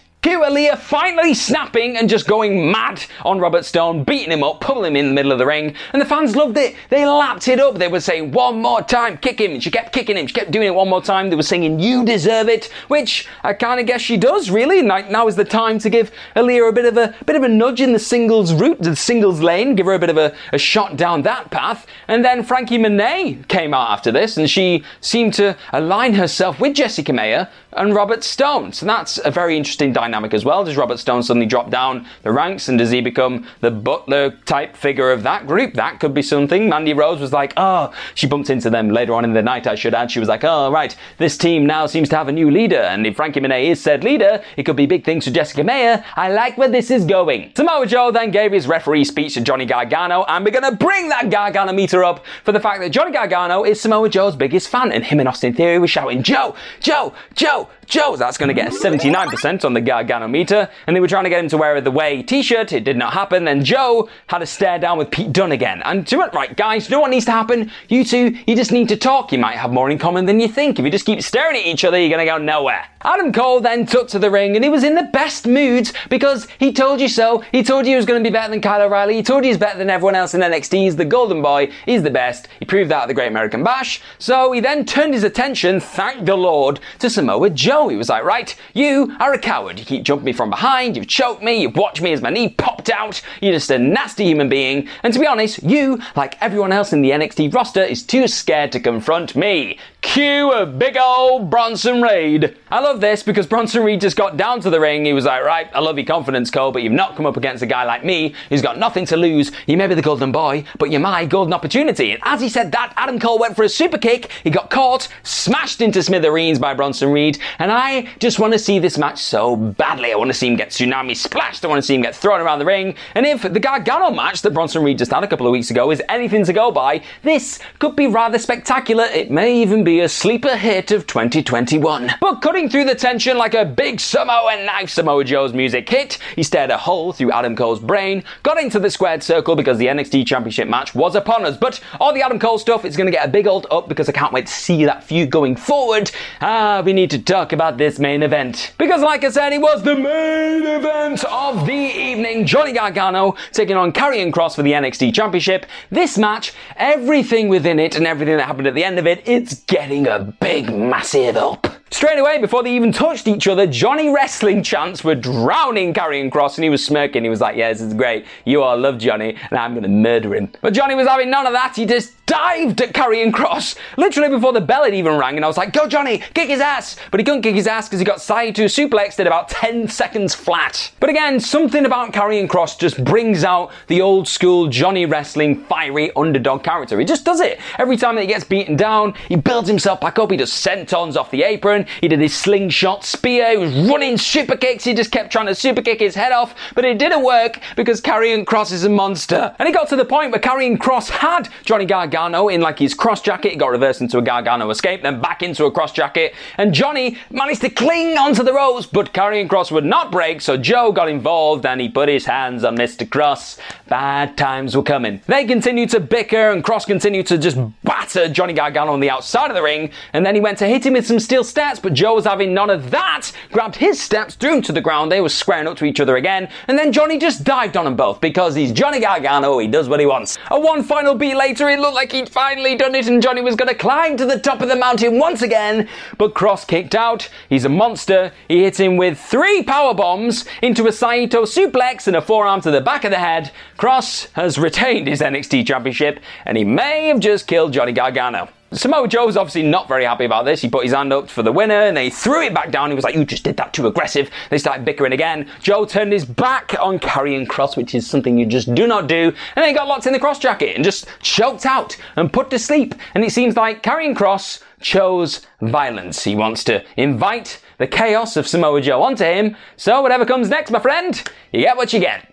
Aliyah 0.46 0.78
finally 0.78 1.34
snapping 1.34 1.96
and 1.96 2.08
just 2.08 2.28
going 2.28 2.70
mad 2.70 3.02
on 3.24 3.40
Robert 3.40 3.64
Stone, 3.64 4.04
beating 4.04 4.30
him 4.30 4.44
up, 4.44 4.60
pulling 4.60 4.92
him 4.92 4.96
in 4.96 5.08
the 5.08 5.14
middle 5.14 5.32
of 5.32 5.38
the 5.38 5.46
ring, 5.46 5.74
and 5.92 6.00
the 6.00 6.06
fans 6.06 6.36
loved 6.36 6.56
it. 6.56 6.76
They 6.88 7.04
lapped 7.04 7.48
it 7.48 7.58
up. 7.58 7.76
They 7.78 7.88
were 7.88 8.00
saying, 8.00 8.30
one 8.30 8.62
more 8.62 8.80
time, 8.80 9.18
kick 9.18 9.40
him. 9.40 9.52
And 9.52 9.62
she 9.62 9.72
kept 9.72 9.92
kicking 9.92 10.16
him. 10.16 10.26
She 10.28 10.34
kept 10.34 10.52
doing 10.52 10.68
it 10.68 10.74
one 10.74 10.88
more 10.88 11.02
time. 11.02 11.30
They 11.30 11.36
were 11.36 11.42
singing, 11.42 11.80
you 11.80 12.04
deserve 12.04 12.48
it, 12.48 12.66
which 12.86 13.26
I 13.42 13.54
kind 13.54 13.80
of 13.80 13.86
guess 13.86 14.00
she 14.00 14.16
does, 14.16 14.50
really. 14.50 14.82
Now 14.82 15.26
is 15.26 15.36
the 15.36 15.44
time 15.44 15.78
to 15.80 15.90
give 15.90 16.12
Aliyah 16.36 16.68
a 16.68 16.72
bit 16.72 16.84
of 16.84 16.96
a 16.96 17.14
bit 17.24 17.36
of 17.36 17.42
a 17.42 17.48
nudge 17.48 17.80
in 17.80 17.92
the 17.92 17.98
singles 17.98 18.54
route, 18.54 18.80
the 18.80 18.94
singles 18.94 19.40
lane, 19.40 19.74
give 19.74 19.86
her 19.86 19.94
a 19.94 19.98
bit 19.98 20.10
of 20.10 20.16
a, 20.16 20.34
a 20.52 20.58
shot 20.58 20.96
down 20.96 21.22
that 21.22 21.50
path. 21.50 21.86
And 22.06 22.24
then 22.24 22.44
Frankie 22.44 22.78
Monet 22.78 23.40
came 23.48 23.74
out 23.74 23.90
after 23.90 24.12
this, 24.12 24.36
and 24.36 24.48
she 24.48 24.84
seemed 25.00 25.34
to 25.34 25.56
align 25.72 26.14
herself 26.14 26.60
with 26.60 26.76
Jessi 26.76 27.04
Kamea 27.04 27.50
and 27.76 27.94
Robert 27.94 28.24
Stone. 28.24 28.72
So 28.72 28.86
that's 28.86 29.18
a 29.24 29.30
very 29.30 29.56
interesting 29.56 29.92
dynamic 29.92 30.34
as 30.34 30.44
well. 30.44 30.64
Does 30.64 30.76
Robert 30.76 30.98
Stone 30.98 31.22
suddenly 31.22 31.46
drop 31.46 31.70
down 31.70 32.06
the 32.22 32.32
ranks 32.32 32.68
and 32.68 32.78
does 32.78 32.90
he 32.90 33.00
become 33.00 33.46
the 33.60 33.70
butler 33.70 34.30
type 34.46 34.76
figure 34.76 35.12
of 35.12 35.22
that 35.22 35.46
group? 35.46 35.74
That 35.74 36.00
could 36.00 36.14
be 36.14 36.22
something. 36.22 36.68
Mandy 36.68 36.94
Rose 36.94 37.20
was 37.20 37.32
like, 37.32 37.52
oh, 37.56 37.92
she 38.14 38.26
bumped 38.26 38.50
into 38.50 38.70
them 38.70 38.90
later 38.90 39.14
on 39.14 39.24
in 39.24 39.32
the 39.32 39.42
night, 39.42 39.66
I 39.66 39.74
should 39.74 39.94
add. 39.94 40.10
She 40.10 40.20
was 40.20 40.28
like, 40.28 40.44
oh, 40.44 40.70
right, 40.70 40.96
this 41.18 41.36
team 41.36 41.66
now 41.66 41.86
seems 41.86 42.08
to 42.10 42.16
have 42.16 42.28
a 42.28 42.32
new 42.32 42.50
leader. 42.50 42.76
And 42.80 43.06
if 43.06 43.16
Frankie 43.16 43.40
Monet 43.40 43.68
is 43.68 43.80
said 43.80 44.04
leader, 44.04 44.42
it 44.56 44.64
could 44.64 44.76
be 44.76 44.86
big 44.86 45.04
things 45.04 45.24
for 45.24 45.30
Jessica 45.30 45.62
Kamea. 45.62 46.04
I 46.16 46.32
like 46.32 46.56
where 46.58 46.68
this 46.68 46.90
is 46.90 47.04
going. 47.04 47.52
Samoa 47.56 47.86
Joe 47.86 48.10
then 48.10 48.30
gave 48.30 48.52
his 48.52 48.66
referee 48.66 49.04
speech 49.04 49.34
to 49.34 49.40
Johnny 49.40 49.66
Gargano, 49.66 50.24
and 50.28 50.44
we're 50.44 50.50
going 50.50 50.70
to 50.70 50.76
bring 50.76 51.08
that 51.10 51.30
Gargano 51.30 51.72
meter 51.72 52.04
up 52.04 52.24
for 52.44 52.52
the 52.52 52.60
fact 52.60 52.80
that 52.80 52.90
Johnny 52.90 53.12
Gargano 53.12 53.64
is 53.64 53.80
Samoa 53.80 54.08
Joe's 54.08 54.36
biggest 54.36 54.68
fan, 54.68 54.92
and 54.92 55.04
him 55.04 55.20
and 55.20 55.28
Austin 55.28 55.54
Theory 55.54 55.78
were 55.78 55.86
shouting, 55.86 56.22
Joe, 56.22 56.54
Joe, 56.80 57.14
Joe, 57.34 57.65
Joe. 57.86 58.16
That's 58.16 58.36
going 58.36 58.48
to 58.48 58.54
get 58.54 58.72
79% 58.72 59.64
on 59.64 59.74
the 59.74 59.80
Gargano 59.80 60.28
meter. 60.28 60.68
And 60.86 60.94
they 60.94 61.00
were 61.00 61.08
trying 61.08 61.24
to 61.24 61.30
get 61.30 61.40
him 61.42 61.48
to 61.50 61.56
wear 61.56 61.80
the 61.80 61.90
way 61.90 62.22
t-shirt. 62.22 62.72
It 62.72 62.84
did 62.84 62.96
not 62.96 63.12
happen. 63.12 63.44
Then 63.44 63.64
Joe 63.64 64.08
had 64.26 64.42
a 64.42 64.46
stare 64.46 64.78
down 64.78 64.98
with 64.98 65.10
Pete 65.10 65.32
Dunne 65.32 65.52
again. 65.52 65.82
And 65.84 66.06
to 66.08 66.20
it, 66.22 66.34
right, 66.34 66.56
guys, 66.56 66.88
you 66.88 66.96
know 66.96 67.00
what 67.00 67.10
needs 67.10 67.26
to 67.26 67.32
happen? 67.32 67.70
You 67.88 68.04
two, 68.04 68.36
you 68.46 68.56
just 68.56 68.72
need 68.72 68.88
to 68.88 68.96
talk. 68.96 69.32
You 69.32 69.38
might 69.38 69.56
have 69.56 69.72
more 69.72 69.90
in 69.90 69.98
common 69.98 70.26
than 70.26 70.40
you 70.40 70.48
think. 70.48 70.78
If 70.78 70.84
you 70.84 70.90
just 70.90 71.06
keep 71.06 71.22
staring 71.22 71.56
at 71.56 71.66
each 71.66 71.84
other, 71.84 71.98
you're 71.98 72.10
going 72.10 72.26
to 72.26 72.30
go 72.30 72.38
nowhere. 72.38 72.86
Adam 73.02 73.32
Cole 73.32 73.60
then 73.60 73.86
took 73.86 74.08
to 74.08 74.18
the 74.18 74.30
ring 74.30 74.56
and 74.56 74.64
he 74.64 74.70
was 74.70 74.82
in 74.82 74.96
the 74.96 75.04
best 75.12 75.46
moods 75.46 75.92
because 76.10 76.48
he 76.58 76.72
told 76.72 77.00
you 77.00 77.08
so. 77.08 77.44
He 77.52 77.62
told 77.62 77.86
you 77.86 77.92
he 77.92 77.96
was 77.96 78.06
going 78.06 78.22
to 78.22 78.28
be 78.28 78.32
better 78.32 78.50
than 78.50 78.60
Kyle 78.60 78.82
O'Reilly. 78.82 79.14
He 79.14 79.22
told 79.22 79.44
you 79.44 79.50
he's 79.50 79.58
better 79.58 79.78
than 79.78 79.90
everyone 79.90 80.16
else 80.16 80.34
in 80.34 80.40
NXT. 80.40 80.78
He's 80.78 80.96
the 80.96 81.04
golden 81.04 81.40
boy. 81.40 81.70
He's 81.84 82.02
the 82.02 82.10
best. 82.10 82.48
He 82.58 82.64
proved 82.64 82.90
that 82.90 83.02
at 83.02 83.08
the 83.08 83.14
Great 83.14 83.28
American 83.28 83.62
Bash. 83.62 84.02
So 84.18 84.50
he 84.50 84.60
then 84.60 84.84
turned 84.84 85.14
his 85.14 85.22
attention, 85.22 85.78
thank 85.78 86.26
the 86.26 86.36
Lord, 86.36 86.80
to 86.98 87.08
Samoa 87.08 87.50
Joe. 87.56 87.88
He 87.88 87.96
was 87.96 88.08
like, 88.08 88.22
right, 88.24 88.54
you 88.74 89.16
are 89.18 89.32
a 89.32 89.38
coward. 89.38 89.78
You 89.78 89.84
keep 89.84 90.04
jumping 90.04 90.26
me 90.26 90.32
from 90.32 90.50
behind. 90.50 90.96
You've 90.96 91.08
choked 91.08 91.42
me. 91.42 91.62
You've 91.62 91.76
watched 91.76 92.02
me 92.02 92.12
as 92.12 92.22
my 92.22 92.30
knee 92.30 92.50
popped 92.50 92.90
out. 92.90 93.20
You're 93.40 93.52
just 93.52 93.70
a 93.70 93.78
nasty 93.78 94.24
human 94.24 94.48
being. 94.48 94.88
And 95.02 95.12
to 95.12 95.18
be 95.18 95.26
honest, 95.26 95.62
you, 95.62 95.98
like 96.14 96.40
everyone 96.40 96.72
else 96.72 96.92
in 96.92 97.02
the 97.02 97.10
NXT 97.10 97.52
roster, 97.52 97.82
is 97.82 98.02
too 98.02 98.28
scared 98.28 98.72
to 98.72 98.80
confront 98.80 99.34
me. 99.34 99.78
Cue 100.02 100.52
a 100.52 100.64
big 100.64 100.96
old 100.96 101.50
Bronson 101.50 102.00
Reed. 102.00 102.56
I 102.70 102.80
love 102.80 103.00
this 103.00 103.22
because 103.22 103.46
Bronson 103.46 103.82
Reed 103.82 104.00
just 104.00 104.16
got 104.16 104.36
down 104.36 104.60
to 104.60 104.70
the 104.70 104.78
ring. 104.78 105.04
He 105.04 105.12
was 105.12 105.24
like, 105.24 105.42
right, 105.42 105.68
I 105.74 105.80
love 105.80 105.98
your 105.98 106.06
confidence, 106.06 106.50
Cole, 106.50 106.70
but 106.70 106.82
you've 106.82 106.92
not 106.92 107.16
come 107.16 107.26
up 107.26 107.36
against 107.36 107.62
a 107.62 107.66
guy 107.66 107.84
like 107.84 108.04
me 108.04 108.34
who's 108.48 108.62
got 108.62 108.78
nothing 108.78 109.04
to 109.06 109.16
lose. 109.16 109.50
You 109.66 109.76
may 109.76 109.86
be 109.88 109.94
the 109.94 110.02
golden 110.02 110.30
boy, 110.30 110.64
but 110.78 110.90
you're 110.90 111.00
my 111.00 111.26
golden 111.26 111.52
opportunity. 111.52 112.12
And 112.12 112.20
as 112.24 112.40
he 112.40 112.48
said 112.48 112.72
that, 112.72 112.92
Adam 112.96 113.18
Cole 113.18 113.38
went 113.38 113.56
for 113.56 113.64
a 113.64 113.68
super 113.68 113.98
kick. 113.98 114.30
He 114.44 114.50
got 114.50 114.70
caught, 114.70 115.08
smashed 115.24 115.80
into 115.80 116.02
smithereens 116.02 116.58
by 116.58 116.72
Bronson 116.74 117.10
Reed. 117.10 117.35
And 117.58 117.72
I 117.72 118.08
just 118.18 118.38
want 118.38 118.52
to 118.52 118.58
see 118.58 118.78
this 118.78 118.98
match 118.98 119.18
so 119.18 119.56
badly. 119.56 120.12
I 120.12 120.16
want 120.16 120.28
to 120.30 120.34
see 120.34 120.46
him 120.46 120.56
get 120.56 120.70
tsunami 120.70 121.16
splashed. 121.16 121.64
I 121.64 121.68
want 121.68 121.78
to 121.78 121.86
see 121.86 121.94
him 121.94 122.02
get 122.02 122.14
thrown 122.14 122.40
around 122.40 122.58
the 122.58 122.64
ring. 122.64 122.94
And 123.14 123.26
if 123.26 123.42
the 123.42 123.60
Gargano 123.60 124.10
match 124.10 124.42
that 124.42 124.52
Bronson 124.52 124.82
Reed 124.82 124.98
just 124.98 125.12
had 125.12 125.24
a 125.24 125.26
couple 125.26 125.46
of 125.46 125.52
weeks 125.52 125.70
ago 125.70 125.90
is 125.90 126.02
anything 126.08 126.44
to 126.44 126.52
go 126.52 126.70
by, 126.70 127.02
this 127.22 127.58
could 127.78 127.96
be 127.96 128.06
rather 128.06 128.38
spectacular. 128.38 129.04
It 129.04 129.30
may 129.30 129.60
even 129.62 129.84
be 129.84 130.00
a 130.00 130.08
sleeper 130.08 130.56
hit 130.56 130.90
of 130.90 131.06
2021. 131.06 132.12
But 132.20 132.40
cutting 132.40 132.68
through 132.68 132.84
the 132.84 132.94
tension 132.94 133.36
like 133.36 133.54
a 133.54 133.64
big 133.64 134.00
Samoan 134.00 134.66
knife, 134.66 134.90
Samoa 134.90 135.24
Joe's 135.24 135.52
music 135.52 135.88
hit. 135.88 136.18
He 136.34 136.42
stared 136.42 136.70
a 136.70 136.76
hole 136.76 137.12
through 137.12 137.32
Adam 137.32 137.56
Cole's 137.56 137.80
brain, 137.80 138.24
got 138.42 138.58
into 138.58 138.78
the 138.78 138.90
squared 138.90 139.22
circle 139.22 139.56
because 139.56 139.78
the 139.78 139.86
NXT 139.86 140.26
Championship 140.26 140.68
match 140.68 140.94
was 140.94 141.14
upon 141.14 141.44
us. 141.44 141.56
But 141.56 141.80
all 142.00 142.12
the 142.12 142.22
Adam 142.22 142.38
Cole 142.38 142.58
stuff 142.58 142.84
is 142.84 142.96
going 142.96 143.06
to 143.06 143.12
get 143.12 143.26
a 143.26 143.30
big 143.30 143.46
old 143.46 143.66
up 143.70 143.88
because 143.88 144.08
I 144.08 144.12
can't 144.12 144.32
wait 144.32 144.46
to 144.46 144.52
see 144.52 144.84
that 144.84 145.04
feud 145.04 145.30
going 145.30 145.56
forward. 145.56 146.10
Ah, 146.40 146.82
we 146.84 146.92
need 146.92 147.10
to 147.10 147.18
talk 147.26 147.52
about 147.52 147.76
this 147.76 147.98
main 147.98 148.22
event. 148.22 148.72
Because, 148.78 149.02
like 149.02 149.24
I 149.24 149.30
said, 149.30 149.52
it 149.52 149.60
was 149.60 149.82
the 149.82 149.96
main 149.96 150.62
event 150.62 151.24
of 151.24 151.66
the 151.66 151.72
evening. 151.72 152.46
Johnny 152.46 152.72
Gargano 152.72 153.36
taking 153.52 153.76
on 153.76 153.92
Karrion 153.92 154.32
Kross 154.32 154.54
for 154.54 154.62
the 154.62 154.72
NXT 154.72 155.12
Championship. 155.14 155.66
This 155.90 156.16
match, 156.16 156.52
everything 156.76 157.48
within 157.48 157.78
it 157.78 157.96
and 157.96 158.06
everything 158.06 158.36
that 158.36 158.46
happened 158.46 158.68
at 158.68 158.74
the 158.74 158.84
end 158.84 158.98
of 158.98 159.06
it, 159.06 159.26
it's 159.26 159.54
getting 159.64 160.06
a 160.06 160.20
big, 160.40 160.74
massive 160.74 161.36
up. 161.36 161.66
Straight 161.90 162.18
away, 162.18 162.38
before 162.38 162.64
they 162.64 162.74
even 162.74 162.90
touched 162.92 163.28
each 163.28 163.46
other, 163.46 163.64
Johnny 163.66 164.08
Wrestling 164.10 164.62
chants 164.62 165.04
were 165.04 165.14
drowning 165.14 165.94
Karrion 165.94 166.30
Kross 166.30 166.56
and 166.56 166.64
he 166.64 166.70
was 166.70 166.84
smirking. 166.84 167.22
He 167.22 167.30
was 167.30 167.40
like, 167.40 167.56
Yeah, 167.56 167.72
this 167.72 167.80
is 167.80 167.94
great. 167.94 168.26
You 168.44 168.62
all 168.62 168.76
love 168.76 168.98
Johnny, 168.98 169.36
and 169.50 169.58
I'm 169.58 169.74
gonna 169.74 169.88
murder 169.88 170.34
him. 170.34 170.50
But 170.60 170.74
Johnny 170.74 170.96
was 170.96 171.06
having 171.06 171.30
none 171.30 171.46
of 171.46 171.52
that. 171.52 171.76
He 171.76 171.86
just 171.86 172.12
dived 172.26 172.80
at 172.82 172.92
Karrion 172.92 173.30
Kross 173.30 173.76
literally 173.96 174.28
before 174.28 174.52
the 174.52 174.60
bell 174.60 174.82
had 174.82 174.94
even 174.94 175.16
rang, 175.16 175.36
and 175.36 175.44
I 175.44 175.48
was 175.48 175.56
like, 175.56 175.72
Go, 175.72 175.86
Johnny, 175.86 176.18
kick 176.34 176.48
his 176.48 176.60
ass! 176.60 176.96
But 177.12 177.20
he 177.20 177.24
couldn't 177.24 177.42
kick 177.42 177.54
his 177.54 177.68
ass 177.68 177.88
because 177.88 178.00
he 178.00 178.04
got 178.04 178.20
Saito 178.20 178.64
suplexed 178.64 179.20
at 179.20 179.28
about 179.28 179.48
10 179.48 179.88
seconds 179.88 180.34
flat. 180.34 180.90
But 180.98 181.08
again, 181.08 181.38
something 181.38 181.86
about 181.86 182.12
Karrion 182.12 182.48
Kross 182.48 182.76
just 182.76 183.02
brings 183.04 183.44
out 183.44 183.70
the 183.86 184.00
old 184.00 184.26
school 184.26 184.66
Johnny 184.66 185.06
Wrestling 185.06 185.64
fiery 185.64 186.10
underdog 186.16 186.64
character. 186.64 186.98
He 186.98 187.04
just 187.04 187.24
does 187.24 187.40
it. 187.40 187.60
Every 187.78 187.96
time 187.96 188.16
that 188.16 188.22
he 188.22 188.26
gets 188.26 188.44
beaten 188.44 188.76
down, 188.76 189.14
he 189.28 189.36
builds 189.36 189.68
himself 189.68 190.00
back 190.00 190.18
up, 190.18 190.32
he 190.32 190.36
does 190.36 190.50
sentons 190.50 191.16
off 191.16 191.30
the 191.30 191.44
apron, 191.44 191.75
he 192.00 192.08
did 192.08 192.20
his 192.20 192.34
slingshot 192.34 193.04
spear, 193.04 193.50
he 193.50 193.56
was 193.56 193.74
running 193.90 194.16
super 194.16 194.56
kicks, 194.56 194.84
he 194.84 194.94
just 194.94 195.10
kept 195.10 195.30
trying 195.30 195.46
to 195.46 195.54
super 195.54 195.82
kick 195.82 196.00
his 196.00 196.14
head 196.14 196.32
off, 196.32 196.54
but 196.74 196.84
it 196.84 196.98
didn't 196.98 197.24
work 197.24 197.60
because 197.76 198.00
Karrion 198.00 198.44
Kross 198.44 198.72
is 198.72 198.84
a 198.84 198.88
monster. 198.88 199.54
And 199.58 199.68
it 199.68 199.72
got 199.72 199.88
to 199.88 199.96
the 199.96 200.04
point 200.04 200.30
where 200.30 200.40
Karrion 200.40 200.78
Kross 200.78 201.10
had 201.10 201.48
Johnny 201.64 201.84
Gargano 201.84 202.48
in 202.48 202.60
like 202.60 202.78
his 202.78 202.94
cross 202.94 203.20
jacket. 203.20 203.52
He 203.52 203.56
got 203.56 203.70
reversed 203.70 204.00
into 204.00 204.18
a 204.18 204.22
Gargano 204.22 204.70
escape, 204.70 205.02
then 205.02 205.20
back 205.20 205.42
into 205.42 205.64
a 205.64 205.70
cross 205.70 205.92
jacket. 205.92 206.34
And 206.58 206.72
Johnny 206.72 207.18
managed 207.30 207.62
to 207.62 207.70
cling 207.70 208.16
onto 208.16 208.42
the 208.42 208.52
ropes, 208.52 208.86
but 208.86 209.12
Karrion 209.12 209.48
Kross 209.48 209.70
would 209.72 209.84
not 209.84 210.12
break, 210.12 210.40
so 210.40 210.56
Joe 210.56 210.92
got 210.92 211.08
involved 211.08 211.66
and 211.66 211.80
he 211.80 211.88
put 211.88 212.08
his 212.08 212.26
hands 212.26 212.64
on 212.64 212.76
Mr. 212.76 213.06
Kross. 213.06 213.58
Bad 213.88 214.36
times 214.36 214.76
were 214.76 214.82
coming. 214.82 215.20
They 215.26 215.44
continued 215.44 215.90
to 215.90 216.00
bicker 216.00 216.50
and 216.50 216.64
Kross 216.64 216.86
continued 216.86 217.26
to 217.26 217.38
just 217.38 217.58
batter 217.82 218.28
Johnny 218.28 218.52
Gargano 218.52 218.92
on 218.92 219.00
the 219.00 219.10
outside 219.10 219.50
of 219.50 219.54
the 219.54 219.62
ring. 219.62 219.90
And 220.12 220.24
then 220.24 220.34
he 220.34 220.40
went 220.40 220.58
to 220.58 220.66
hit 220.66 220.84
him 220.84 220.94
with 220.94 221.06
some 221.06 221.20
steel 221.20 221.44
steps, 221.44 221.56
but 221.74 221.92
Joe 221.92 222.14
was 222.14 222.24
having 222.24 222.54
none 222.54 222.70
of 222.70 222.90
that. 222.90 223.32
Grabbed 223.50 223.76
his 223.76 224.00
steps, 224.00 224.34
threw 224.34 224.54
him 224.54 224.62
to 224.62 224.72
the 224.72 224.80
ground. 224.80 225.10
They 225.10 225.20
were 225.20 225.28
squaring 225.28 225.66
up 225.66 225.76
to 225.78 225.84
each 225.84 225.98
other 226.00 226.16
again. 226.16 226.48
And 226.68 226.78
then 226.78 226.92
Johnny 226.92 227.18
just 227.18 227.44
dived 227.44 227.76
on 227.76 227.84
them 227.84 227.96
both 227.96 228.20
because 228.20 228.54
he's 228.54 228.72
Johnny 228.72 229.00
Gargano. 229.00 229.58
He 229.58 229.66
does 229.66 229.88
what 229.88 230.00
he 230.00 230.06
wants. 230.06 230.38
A 230.50 230.60
one 230.60 230.82
final 230.82 231.14
beat 231.14 231.34
later, 231.34 231.68
it 231.68 231.80
looked 231.80 231.94
like 231.94 232.12
he'd 232.12 232.28
finally 232.28 232.76
done 232.76 232.94
it 232.94 233.08
and 233.08 233.20
Johnny 233.20 233.40
was 233.40 233.56
going 233.56 233.68
to 233.68 233.74
climb 233.74 234.16
to 234.16 234.24
the 234.24 234.38
top 234.38 234.60
of 234.60 234.68
the 234.68 234.76
mountain 234.76 235.18
once 235.18 235.42
again. 235.42 235.88
But 236.18 236.34
Kross 236.34 236.66
kicked 236.66 236.94
out. 236.94 237.28
He's 237.48 237.64
a 237.64 237.68
monster. 237.68 238.32
He 238.48 238.62
hits 238.62 238.78
him 238.78 238.96
with 238.96 239.18
three 239.18 239.62
power 239.62 239.94
bombs 239.94 240.44
into 240.62 240.86
a 240.86 240.92
Saito 240.92 241.42
suplex 241.42 242.06
and 242.06 242.16
a 242.16 242.22
forearm 242.22 242.60
to 242.60 242.70
the 242.70 242.80
back 242.80 243.04
of 243.04 243.10
the 243.10 243.18
head. 243.18 243.50
Kross 243.78 244.28
has 244.34 244.58
retained 244.58 245.08
his 245.08 245.20
NXT 245.20 245.66
championship 245.66 246.20
and 246.44 246.56
he 246.56 246.64
may 246.64 247.08
have 247.08 247.20
just 247.20 247.46
killed 247.46 247.72
Johnny 247.72 247.92
Gargano. 247.92 248.48
Samoa 248.76 249.08
Joe 249.08 249.24
was 249.24 249.38
obviously 249.38 249.62
not 249.62 249.88
very 249.88 250.04
happy 250.04 250.26
about 250.26 250.44
this. 250.44 250.60
He 250.60 250.68
put 250.68 250.84
his 250.84 250.92
hand 250.92 251.10
up 251.10 251.30
for 251.30 251.42
the 251.42 251.50
winner 251.50 251.82
and 251.82 251.96
they 251.96 252.10
threw 252.10 252.42
it 252.42 252.52
back 252.52 252.70
down. 252.70 252.90
He 252.90 252.94
was 252.94 253.04
like, 253.04 253.14
You 253.14 253.24
just 253.24 253.42
did 253.42 253.56
that 253.56 253.72
too 253.72 253.86
aggressive. 253.86 254.28
They 254.50 254.58
started 254.58 254.84
bickering 254.84 255.12
again. 255.12 255.48
Joe 255.62 255.86
turned 255.86 256.12
his 256.12 256.26
back 256.26 256.74
on 256.78 256.98
Karrion 256.98 257.46
Kross, 257.46 257.74
which 257.74 257.94
is 257.94 258.06
something 258.06 258.38
you 258.38 258.44
just 258.44 258.74
do 258.74 258.86
not 258.86 259.06
do. 259.06 259.28
And 259.28 259.34
then 259.56 259.68
he 259.68 259.72
got 259.72 259.88
locked 259.88 260.06
in 260.06 260.12
the 260.12 260.18
cross 260.18 260.38
jacket 260.38 260.76
and 260.76 260.84
just 260.84 261.06
choked 261.20 261.64
out 261.64 261.96
and 262.16 262.30
put 262.30 262.50
to 262.50 262.58
sleep. 262.58 262.94
And 263.14 263.24
it 263.24 263.32
seems 263.32 263.56
like 263.56 263.82
Karrion 263.82 264.14
Kross 264.14 264.62
chose 264.80 265.46
violence. 265.62 266.22
He 266.22 266.36
wants 266.36 266.62
to 266.64 266.84
invite 266.98 267.62
the 267.78 267.86
chaos 267.86 268.36
of 268.36 268.46
Samoa 268.46 268.82
Joe 268.82 269.02
onto 269.02 269.24
him. 269.24 269.56
So 269.76 270.02
whatever 270.02 270.26
comes 270.26 270.50
next, 270.50 270.70
my 270.70 270.80
friend, 270.80 271.16
you 271.50 271.60
get 271.60 271.78
what 271.78 271.94
you 271.94 272.00
get. 272.00 272.30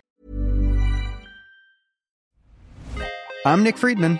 I'm 3.45 3.63
Nick 3.63 3.77
Friedman. 3.77 4.19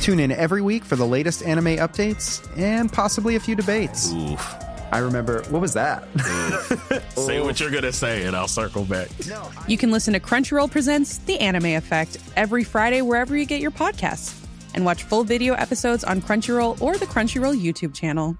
Tune 0.00 0.20
in 0.20 0.32
every 0.32 0.62
week 0.62 0.84
for 0.84 0.96
the 0.96 1.06
latest 1.06 1.42
anime 1.42 1.76
updates 1.76 2.46
and 2.58 2.92
possibly 2.92 3.36
a 3.36 3.40
few 3.40 3.54
debates. 3.54 4.12
Oof. 4.12 4.54
I 4.92 4.98
remember, 4.98 5.42
what 5.48 5.60
was 5.60 5.72
that? 5.74 6.04
Say 7.16 7.40
what 7.40 7.58
you're 7.58 7.70
gonna 7.70 7.92
say, 7.92 8.24
and 8.26 8.36
I'll 8.36 8.46
circle 8.46 8.84
back. 8.84 9.08
you 9.66 9.76
can 9.76 9.90
listen 9.90 10.12
to 10.12 10.20
Crunchyroll 10.20 10.70
Presents 10.70 11.18
The 11.18 11.40
Anime 11.40 11.74
Effect 11.76 12.18
every 12.36 12.62
Friday 12.62 13.02
wherever 13.02 13.36
you 13.36 13.44
get 13.44 13.60
your 13.60 13.72
podcasts. 13.72 14.40
And 14.74 14.84
watch 14.84 15.02
full 15.04 15.24
video 15.24 15.54
episodes 15.54 16.04
on 16.04 16.20
Crunchyroll 16.20 16.80
or 16.80 16.96
the 16.96 17.06
Crunchyroll 17.06 17.60
YouTube 17.60 17.94
channel. 17.94 18.36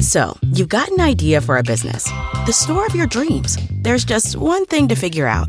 So, 0.00 0.36
you've 0.52 0.68
got 0.68 0.88
an 0.90 1.00
idea 1.00 1.40
for 1.40 1.56
a 1.56 1.62
business, 1.62 2.04
the 2.46 2.52
store 2.52 2.86
of 2.86 2.94
your 2.94 3.06
dreams. 3.06 3.56
There's 3.82 4.04
just 4.04 4.36
one 4.36 4.64
thing 4.66 4.88
to 4.88 4.94
figure 4.94 5.26
out 5.26 5.48